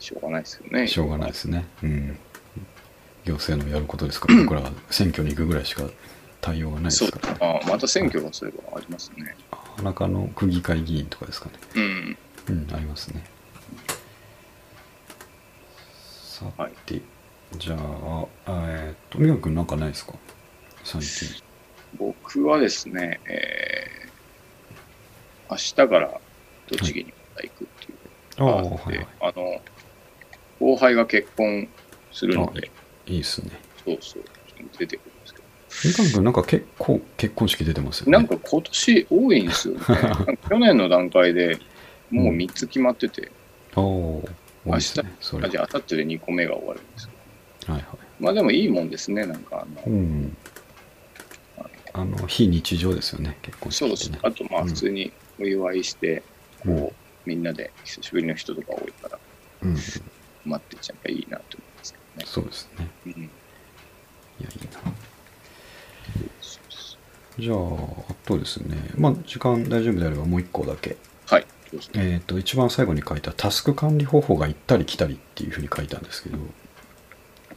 [0.00, 0.86] しょうがないですよね。
[0.88, 1.66] しょうがないですね。
[1.82, 2.18] うん
[3.30, 5.84] 行政のやることですから僕らは選挙に行くぐらいしか
[6.40, 9.36] 対応がないですから、あまた選挙がそういえばありますね。
[9.82, 11.52] 中の区議会議員とかですかね。
[11.76, 12.18] うん。
[12.48, 13.24] うん、ありますね。
[16.22, 16.46] さ
[16.86, 17.00] て、
[17.58, 17.78] じゃあ、
[18.46, 20.14] えーっと、みかくんなんかないですか？
[20.84, 21.42] 最近。
[21.98, 26.20] 僕はですね、えー、明日から
[26.68, 27.98] 栃木にまた行くっていう
[28.38, 29.06] ああ、のがあって、はいはい。
[29.20, 29.60] あの、
[30.58, 31.68] 後輩が結婚
[32.12, 32.70] するので、
[33.06, 33.50] いいですね。
[33.84, 34.22] そうそう、
[34.78, 35.40] 出てくるんですけ
[35.88, 38.18] みかんくんなんか結構結婚式出てますよど、ね。
[38.18, 39.80] なんか今年多いんですよね。
[40.48, 41.58] 去年の段階で
[42.10, 43.30] もう3つ決まってて、
[43.76, 44.30] おおー、
[44.68, 45.12] 多いですね。
[45.20, 45.42] それ。
[45.42, 47.84] はいあじゃあ、あさってで2個目が終わるんですけどはい。
[48.18, 50.36] まあでもいいもんですね、なんかあの、うん。
[51.92, 54.20] あの、非日常ですよね、結婚そうそう式ってね。。
[54.22, 56.22] あとまあうん普通にお祝いして、
[56.64, 59.18] うんこう、みんなで久しぶりの人とか多いから、
[59.62, 59.74] うん。
[60.44, 61.66] 待ってちゃやっぱいいなと思
[62.16, 62.24] ね。
[62.26, 62.88] そうですね。
[63.06, 63.16] うん、い
[64.40, 64.92] や、いいな。
[67.38, 67.56] じゃあ、
[68.10, 70.90] あとですね、まあ、時間大丈夫であればもう一個だけ。
[70.90, 70.96] う
[71.28, 71.46] はい。
[71.94, 76.38] えっ、と、一番最後に書いたタスク管理方法が行ったり来たりっていうふうに書いたんですけど、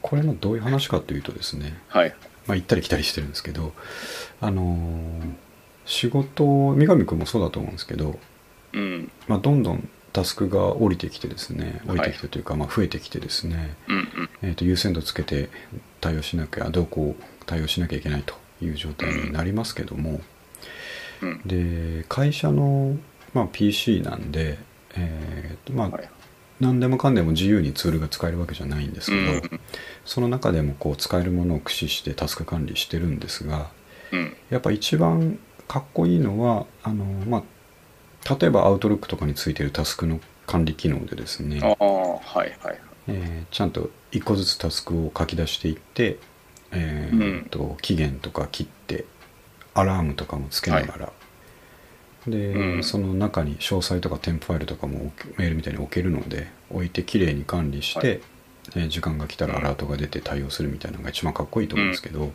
[0.00, 2.14] これのどういう話かというとですね、はい。
[2.46, 3.72] まあ、行ったり来たりしてるんですけど、
[4.40, 5.34] あのー
[5.86, 8.18] 仕事、三上君もそうだと思うんですけど、
[8.72, 9.10] うん。
[9.28, 14.30] まあ、どんどんタスクが降りてきてですね、はい降りてきてというか、まあ、増えてきてですね、うんうん。
[14.42, 15.50] えー、と優先度つけて
[16.00, 20.20] 対応しなきゃどうこう対応しなきゃいけないという状態になりますけども、
[21.20, 21.40] うん。
[21.44, 22.96] で会社の、
[23.34, 24.56] まあ、PC なんで、
[24.94, 26.08] えーとまあ、はい。
[26.60, 29.60] 何でもかんでも自由にツールが使えるわけじゃないんですうけど、ん。
[30.04, 33.70] その中でもこう使えるものを駆使してタスク管理してるんですが
[34.12, 34.36] うん。
[34.50, 37.42] やっぱ一番かっこいいのはあの、まあ、
[38.28, 42.80] 例えばアウトロックとかについてるタスクの管理機能でですね、ああ、はいはい。
[43.08, 46.18] えーちゃんと一個ずつタスクを書き出していって、
[46.72, 49.04] えーと期限とか切って
[49.74, 51.12] アラームとかもつけながら、
[52.26, 52.84] で、うん。
[52.84, 58.20] その中に詳細とか添付ファイルとかもメールみたいに置けるので置いてきれいに管理して、はい。
[58.76, 62.32] えー時間が来たらアラートが出て対応するみたいなのが一番かっこいいと思うんですけど、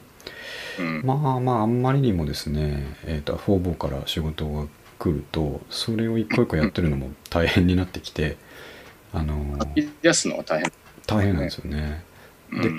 [0.80, 1.02] うん。
[1.04, 4.68] まあまああんまりにもですね、えー、と方々から仕事が
[5.00, 8.38] 来るとそれを一個一個やってるのも大変になってきて、
[9.14, 10.72] あのーすのが大変。
[11.08, 12.04] 大変なんですよね。
[12.52, 12.78] でうん。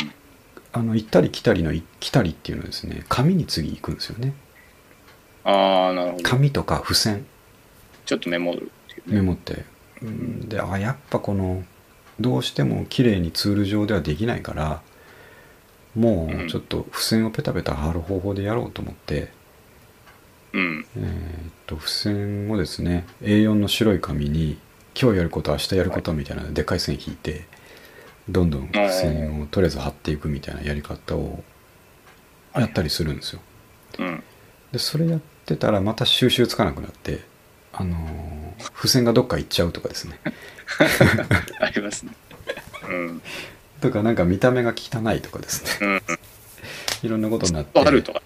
[0.73, 4.35] あの行ったり来たりのい来たりっていうのはですね紙に次行くんですよね
[5.43, 6.23] ああ、なるほど。
[6.23, 7.27] 紙とか付箋
[8.07, 9.15] ちょっとメモるっていうね。
[9.17, 9.65] メモって、
[10.03, 11.65] うんであやっぱこの
[12.21, 14.83] どうしても綺麗にツール上ではできないから
[15.95, 19.33] もうんうちょっと付箋をペタペタ貼る方法でやろうと思って、
[20.53, 20.87] うん。
[20.97, 24.59] えーっと付箋をですね A4 の白い紙に
[25.01, 27.47] 今日やること明日やることみたいなでっかい線引いて
[28.29, 31.43] どんどん付箋をとりあえず貼っていくみたいなやり方を
[32.55, 33.41] やったりするんですよ。
[34.01, 34.23] うん。
[34.73, 37.21] でそれやってたらまた収集つかなくなって
[37.73, 38.41] あのー
[38.77, 40.21] 付箋がどっか行っちゃうとかですね
[41.61, 42.13] ありますね。
[42.89, 43.23] うん。
[43.81, 46.03] とかなんか見た目が汚いとかですねうん。
[47.03, 48.23] いろんなことになってあるとか、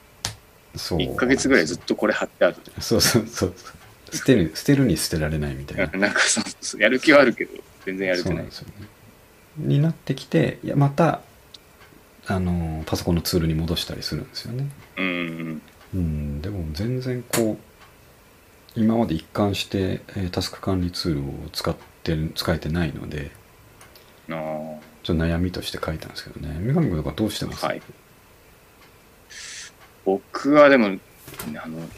[0.77, 3.55] そう1ヶ月ぐらいずっとこれ貼ってあるとそうそうそう
[4.13, 5.97] 捨てる 捨てるに捨てられないみたいなか。
[5.99, 7.53] なんかそうやる気はあるけど、
[7.87, 8.53] 全然やれてないそうなんで。
[8.53, 8.87] すよね
[9.57, 11.21] になってきていやまた
[12.27, 14.67] あのーパソコンのツールに戻したりするんですよね
[14.97, 15.63] うん。
[15.95, 23.31] うんでも全然こう今まで一貫して、えータスク管理ツールを使ってる使えてないので
[24.31, 24.37] ああ。
[25.05, 27.65] ちょっと悩みとして書いたんですけどね三上君とかどうしてます？
[27.65, 27.83] はい。
[30.05, 30.99] 僕はでも、
[31.63, 31.89] あの、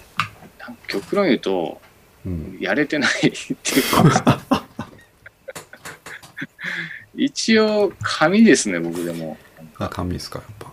[0.86, 1.80] 極論言うと、
[2.24, 4.64] うん、やれてないっていうか、
[7.14, 9.36] 一応、紙ですね、僕でも。
[9.78, 10.72] あ紙ですかやっぱ、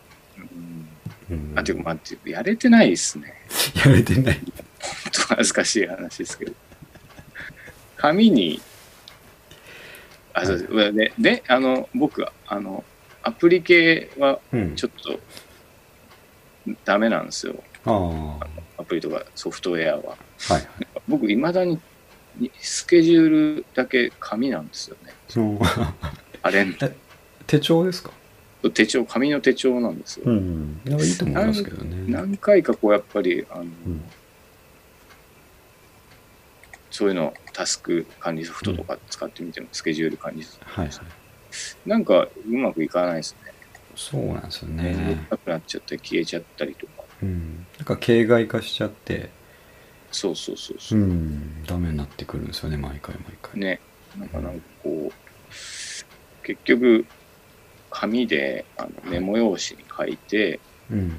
[1.30, 3.34] うんうん、あ、ていうか、まかやれてないですね。
[3.76, 4.40] やれてない
[5.12, 6.54] ちょっと恥ずかしい話ですけど。
[7.98, 8.62] 紙に、
[10.34, 10.94] あ、そうです。
[10.94, 12.84] で、で、あの、僕は、あの、
[13.24, 15.20] アプリ系はうんちょっと
[16.86, 17.56] ダメなんですよ。
[18.78, 20.02] アプリとかソフトウェアは。
[20.02, 20.68] いはい。
[21.08, 21.80] 僕、いまだに
[22.38, 25.14] にスケジュールだけ紙なんですよね。
[25.28, 25.62] その
[26.42, 26.64] あれ。
[26.64, 26.76] ん
[27.46, 28.12] 手帳ですか？
[28.74, 30.24] 手帳、紙の手帳なんですよ。
[30.28, 30.82] うん。
[30.88, 32.06] いやいいと思いますけどね。
[32.08, 34.02] 何回かこう、やっぱり、あの、うん。
[36.90, 40.98] そういうの、タスク管理ソフトとか使ってみても、スケジュール管理ソフトはいはい。
[41.86, 43.53] なんかうまくいかないですね。
[43.96, 45.26] そうなんですよね。
[45.30, 47.04] くさくなっちゃって消えちゃったりとか。
[47.22, 47.66] うん。
[47.78, 49.30] なんか形骸化しちゃって。
[50.12, 51.00] そうそうそうそう。
[51.00, 51.04] う。
[51.04, 51.64] ん。
[51.66, 53.60] ダメになってくるんですよね毎回毎回。
[53.60, 53.80] ね。
[54.18, 55.14] なんかなんかこう、
[56.44, 57.06] 結局、
[57.90, 60.60] 紙であのメモ用紙に書いて、
[60.92, 61.14] うん。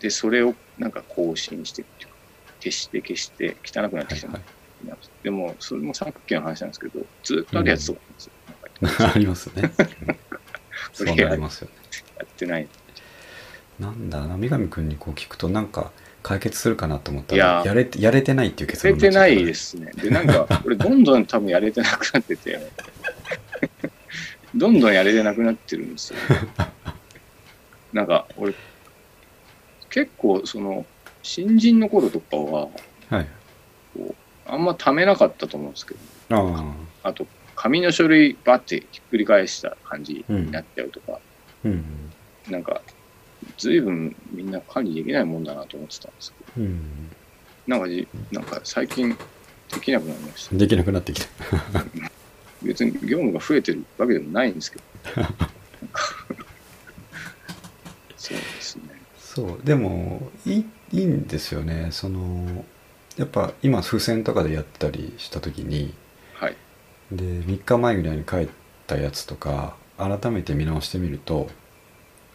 [0.00, 2.14] で、それをなんか更新してっていうか、
[2.60, 4.42] 消して消して汚くなってきたな、はい
[5.22, 8.32] でも、それもさっきの話なんですけど、ずっとあるやつとかなんですよ。
[8.80, 9.70] なんかありますね
[10.92, 11.74] そうなりますよね。
[12.18, 12.68] やってない。
[13.78, 15.90] なんだな三上君にこう聞くとなんか
[16.22, 17.62] 解決するかなと思ったいや。
[17.64, 19.92] らやれてやれてないっていう結やれてないですね。
[19.96, 22.60] で、なんか、これどんどん多分やれてなくなってて、
[24.54, 26.18] どんどんやれてなくなってるんですよ。
[27.92, 28.54] なんか、俺、
[29.88, 30.84] 結構、その、
[31.22, 32.68] 新人の頃とかは、
[33.08, 33.26] はい。
[34.46, 36.00] あんま貯めなかったと思うんですけど、
[36.36, 37.26] あああと、
[37.62, 41.20] 紙の書類バッてひっくり返した感じになっちゃうとか、
[41.62, 41.84] うん
[42.48, 42.80] なんか、
[43.58, 47.10] ずいぶんみんな管理できないもんだなと思ってたんですけど、うん
[47.66, 50.56] なんかじ、なんか最近できなくなりました。
[50.56, 51.26] できなくなってきた
[52.62, 55.20] 別に業務が増えてるわけでもないんですけど。
[55.20, 55.50] なんか
[58.16, 58.82] そうですね。
[59.18, 62.64] そうでもいいいいんですよねその
[63.18, 66.09] やっぱ今付箋とかでやったりした時にはい。
[67.12, 68.48] で3日前ぐらいに書い
[68.86, 71.48] たやつとか改めて見直してみると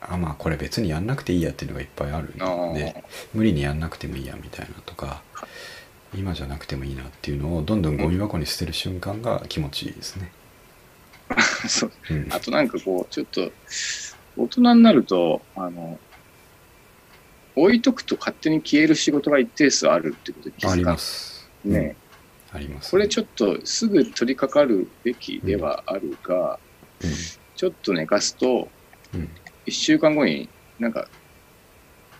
[0.02, 3.04] あまあこれ別にやんなくていいやっていうのがいっぱいあるあんで
[3.34, 5.22] 無理にやんなくてもいいやみたいなとか
[6.14, 10.32] 今じゃなくてもいいなっていうのをどんどんゴミ箱に捨てる瞬間が気持ちいいですね。
[11.30, 11.92] あ、 そう。
[12.10, 13.52] うん、あとなんかこう、ちょっと、
[14.38, 16.00] 大人になると、あの、
[17.56, 21.50] 置いとくと勝手に消える仕事が一定数あるってことに気づかあります。
[21.64, 21.96] ね、
[22.56, 22.92] あります。
[22.92, 26.60] これちょっとすぐ取り掛かるべきではあるが、
[27.04, 27.10] うん
[27.56, 28.68] ちょっと寝かすと、
[29.14, 29.30] うん
[29.66, 30.48] 1週間後に
[30.78, 31.08] なんか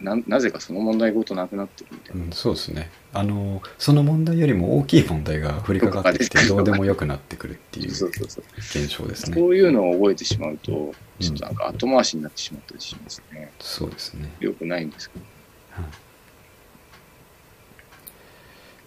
[0.02, 2.90] ななぜかその問題ごとなくなってるみたいな、うん、そうですね。
[3.14, 9.38] あの、その問題よりも大きい問題が降りかかってきて、どうでもよくなってくるっていう現象ですね。
[9.38, 14.30] そういうのを覚えてしまうとちょっとなんか後回しになってしまったりしますね、そうですね。
[14.40, 15.26] よくないんですけど
[15.72, 16.05] はい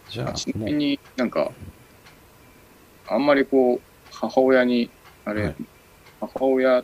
[0.08, 1.50] じゃあちなみになんか
[3.08, 3.80] あんまりこう
[4.10, 4.90] 母親に
[5.24, 5.54] あれ、はい
[6.20, 6.82] 母親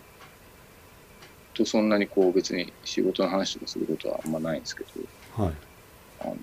[1.55, 5.55] とそんなにこう別に仕事の話とかすることはあんまないんですけどはい。
[6.21, 6.37] あの、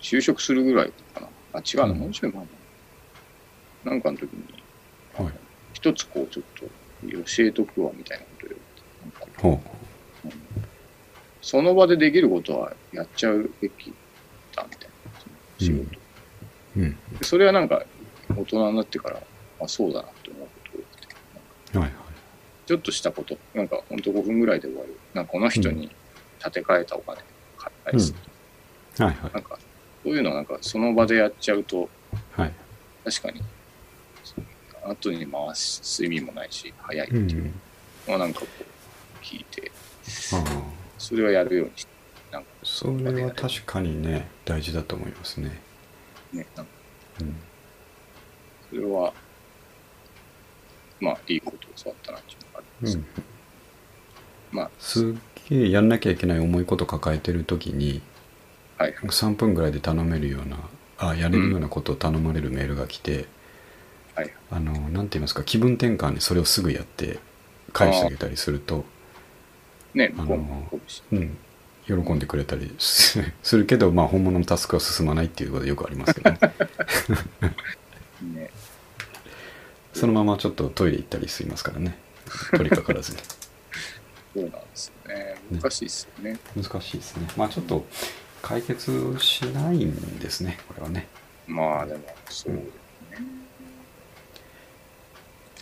[0.00, 1.28] 就職するぐらいかな。
[1.52, 2.48] あ、違うな、うんもうちょい前だ
[3.84, 3.90] な。
[3.92, 4.62] なんかの時に、
[5.14, 5.32] はい
[5.72, 6.66] 一つこう、ちょっと
[7.06, 8.64] 教えとくわ、みたいなことを言わ
[9.26, 9.48] れてほ
[10.24, 10.38] なんか
[11.40, 13.94] その場でできることはやっちゃうべき
[15.58, 15.82] 仕事、
[16.76, 16.80] う。
[16.80, 16.90] うん。
[17.18, 17.84] でそれはなんか、
[18.36, 19.22] 大人になってから、
[19.60, 21.92] あ、そうだなって思うことが多くて、はいはい。
[22.66, 24.98] ちょっとしたこと、なんか、ほんと5分ぐらいで終わる。
[25.14, 25.90] なんか、この人に
[26.38, 27.18] 立て替えたお金
[27.84, 28.14] 返す。
[28.98, 29.32] はいはい。
[29.32, 29.58] なんか、
[30.04, 31.88] そういうのなんか、その場でやっちゃうと、
[32.32, 32.52] はい。
[33.04, 33.42] 確かに、
[34.84, 37.20] 後に回す意味もないし、早いってう。
[37.20, 37.60] いうん
[38.06, 39.70] のはなんかこう、聞いて、
[40.32, 40.44] ああ。
[40.98, 41.90] それはやるようにして、
[42.30, 45.60] なんかそれは確かにね、大事だと思いますね。
[46.32, 46.72] ね、なんか
[47.20, 47.36] うん。
[48.70, 49.12] それは、
[51.00, 53.06] まあ、いいことを教わったなっていうのがあるんですうん。
[54.50, 55.14] まあ、すっ
[55.48, 58.02] げえやんなきゃいけない重いこと抱えてる時に、
[58.76, 60.58] はい、3分ぐらいで頼めるような、
[60.98, 63.26] あ、やれるようなことを頼まれるメールが来て、
[64.14, 67.20] はい、あの、なんて言いますか、気分転換にそれをすぐやって
[67.72, 68.84] 返してあげたりすると、
[69.94, 70.68] ね、あの
[71.12, 71.38] うん、
[71.88, 76.38] 喜んでくれたりすするけど、まあ、本物のタスクは進まないっていうことはよくありますけど、ね、
[78.22, 78.50] ね、
[79.94, 81.96] そのままちょっとトイレ行ったりしますからね
[82.50, 83.18] 取り掛からずに
[84.34, 85.36] そうなんですよね。
[85.50, 86.38] 難しいですよね。
[86.54, 87.86] 難しいですねまあちょっと
[88.42, 91.08] 解決しないんですねこれはね
[91.46, 92.60] まあ、でも、そうで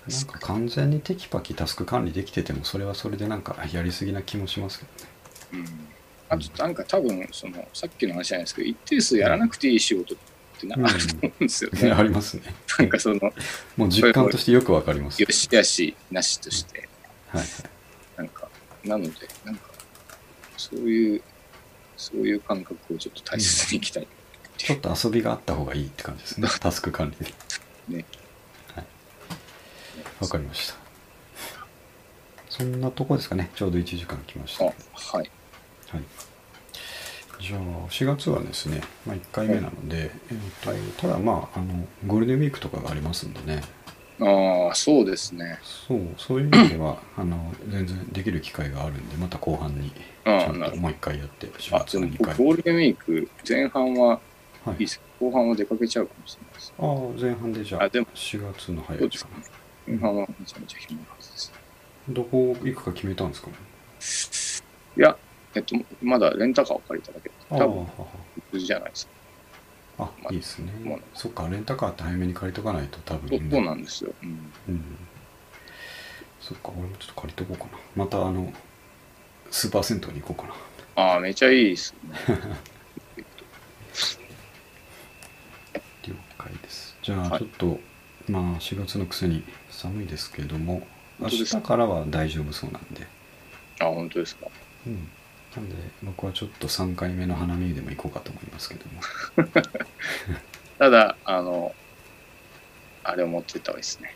[0.04, 0.26] すね。
[0.26, 5.10] なんか完全にテキパキタスク管理できててもそれはそれでなんかやりすぎな気もしますけどね
[5.52, 5.95] うん。
[6.28, 10.18] あと、なんか多分、その、さっきの話じゃないですけど、一定数やらなくていい仕事っ
[10.58, 10.86] てなうん。
[10.86, 11.90] あると思うんですよね。
[11.92, 12.42] ありますね。
[12.78, 13.20] なんかその、
[13.76, 16.88] もう実感としてよくわかりますよしやし、なしとして、
[17.28, 17.48] はいはい。
[18.16, 18.48] なんか、
[18.84, 19.10] なので、
[19.44, 19.70] なんか、
[20.56, 21.22] そういう、
[21.96, 24.08] そういう感覚をちょっと大切にいきたい。
[24.58, 26.48] ちょっと遊びがあった方がいいって感じですね。
[26.58, 27.26] タスク管理
[27.88, 28.04] にね。
[28.74, 28.86] はい。
[30.20, 30.74] わかりました。
[32.50, 33.50] そんなとこですかね。
[33.54, 34.64] ちょうど1時間来ました。
[34.64, 35.30] あ、はい
[35.88, 36.02] はい。
[37.40, 37.60] じゃあ
[37.90, 43.62] 4月はですね、まあ、1回目なので、えーとただまああのゴールデンウィークとかがありますんでね
[44.18, 45.58] ああ、そうですね。
[45.62, 51.76] そうそういう意味ではあの全然できる機会があるんでまた後半にちゃんともう1回やって4ど。
[51.76, 54.18] あ、月の2でも僕回ゴールデンウィーク、前半はは
[54.68, 56.74] いいいです後半は出かけちゃうかもしれないです。
[56.78, 59.44] ああ前半でじゃああでも4月の早い時間ね。
[59.86, 61.52] 前半はめちゃめちゃ暇なはずです。
[62.08, 63.50] どこ行くか決めたんですか？
[64.96, 65.16] いや、
[65.56, 67.86] えっと、まだレンタカーを借りただけで、多分、
[68.52, 69.12] 無事じゃないですか。
[69.98, 70.70] あまあいいですね。
[71.14, 74.12] そっかレンタカーって早めに借りとかないと多分そうそうなんですよ。
[74.22, 74.28] うん。
[74.68, 74.98] うん。
[76.38, 77.70] そっか俺もちょっと借りとこうかな。
[77.96, 78.52] またあの
[79.50, 80.54] スーパー銭湯に行こうか
[80.96, 81.02] な。
[81.02, 82.10] ああ、めちゃいいですね。
[86.06, 86.94] 了解です。
[87.02, 87.40] じゃあはい。
[87.40, 87.80] ちょっと、
[88.28, 90.86] まあ4月のくせに寒いですけども
[91.18, 93.06] 明日からは大丈夫そうなんで。
[93.80, 94.48] あ、本当ですか？
[94.86, 95.08] うん
[95.56, 99.48] なんで僕はちょっと3回目の花見でも行こうかと思いますけども
[100.78, 101.74] ただ、あの、
[103.02, 104.14] あれを持ってった方がいいですね。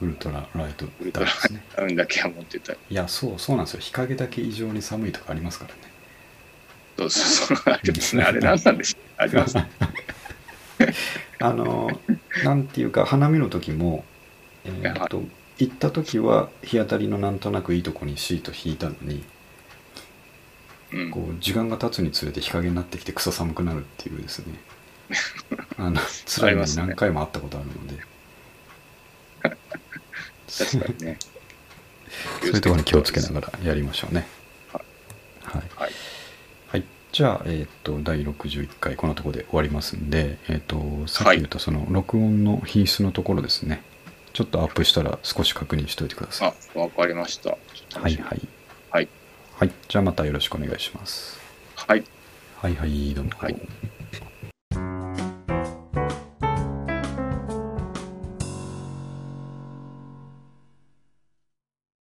[0.00, 2.72] ウルトラライトウルトラダウンですねダウンだけは持ってった。
[2.72, 5.80] いやそうそうなんですよ日陰だけ異常に寒いとかありますからね
[6.98, 7.72] そうそうそう。
[7.72, 8.24] あれですね。
[8.24, 9.56] あれ何なんでしょうあります。
[11.38, 11.88] あの
[12.44, 14.04] なんていうか花見の時も
[14.64, 15.22] えーっと
[15.58, 19.24] 行った時は日当たりのなんとなくいいとこにシート引いたのにうん。
[21.10, 24.60] こう時間が経つにつれて日陰になってきてクソ寒くなるっていうですね。
[25.78, 28.02] あの辛いのに何回もあったことあるので。
[29.42, 31.18] 確かにね。
[32.40, 34.26] そういうところに気をつけながらやりましょうね。
[34.72, 34.80] は
[35.44, 35.92] はい、はい。
[36.68, 43.82] はい、じゃあ、えーっと第61回このところで終わりますんで、えーっとさっき言ったその録音の品質のところですね。
[44.34, 46.54] ちょっとアップしたら少し確認しておいてください。
[46.74, 47.50] あ、わかりました。
[47.50, 48.16] はい。
[48.16, 48.48] はい
[49.62, 49.70] はい。
[49.86, 51.38] じゃあまたよろしくお願いします。
[51.76, 52.02] はい。
[52.56, 53.30] はいはいどうも。
[53.38, 53.54] はい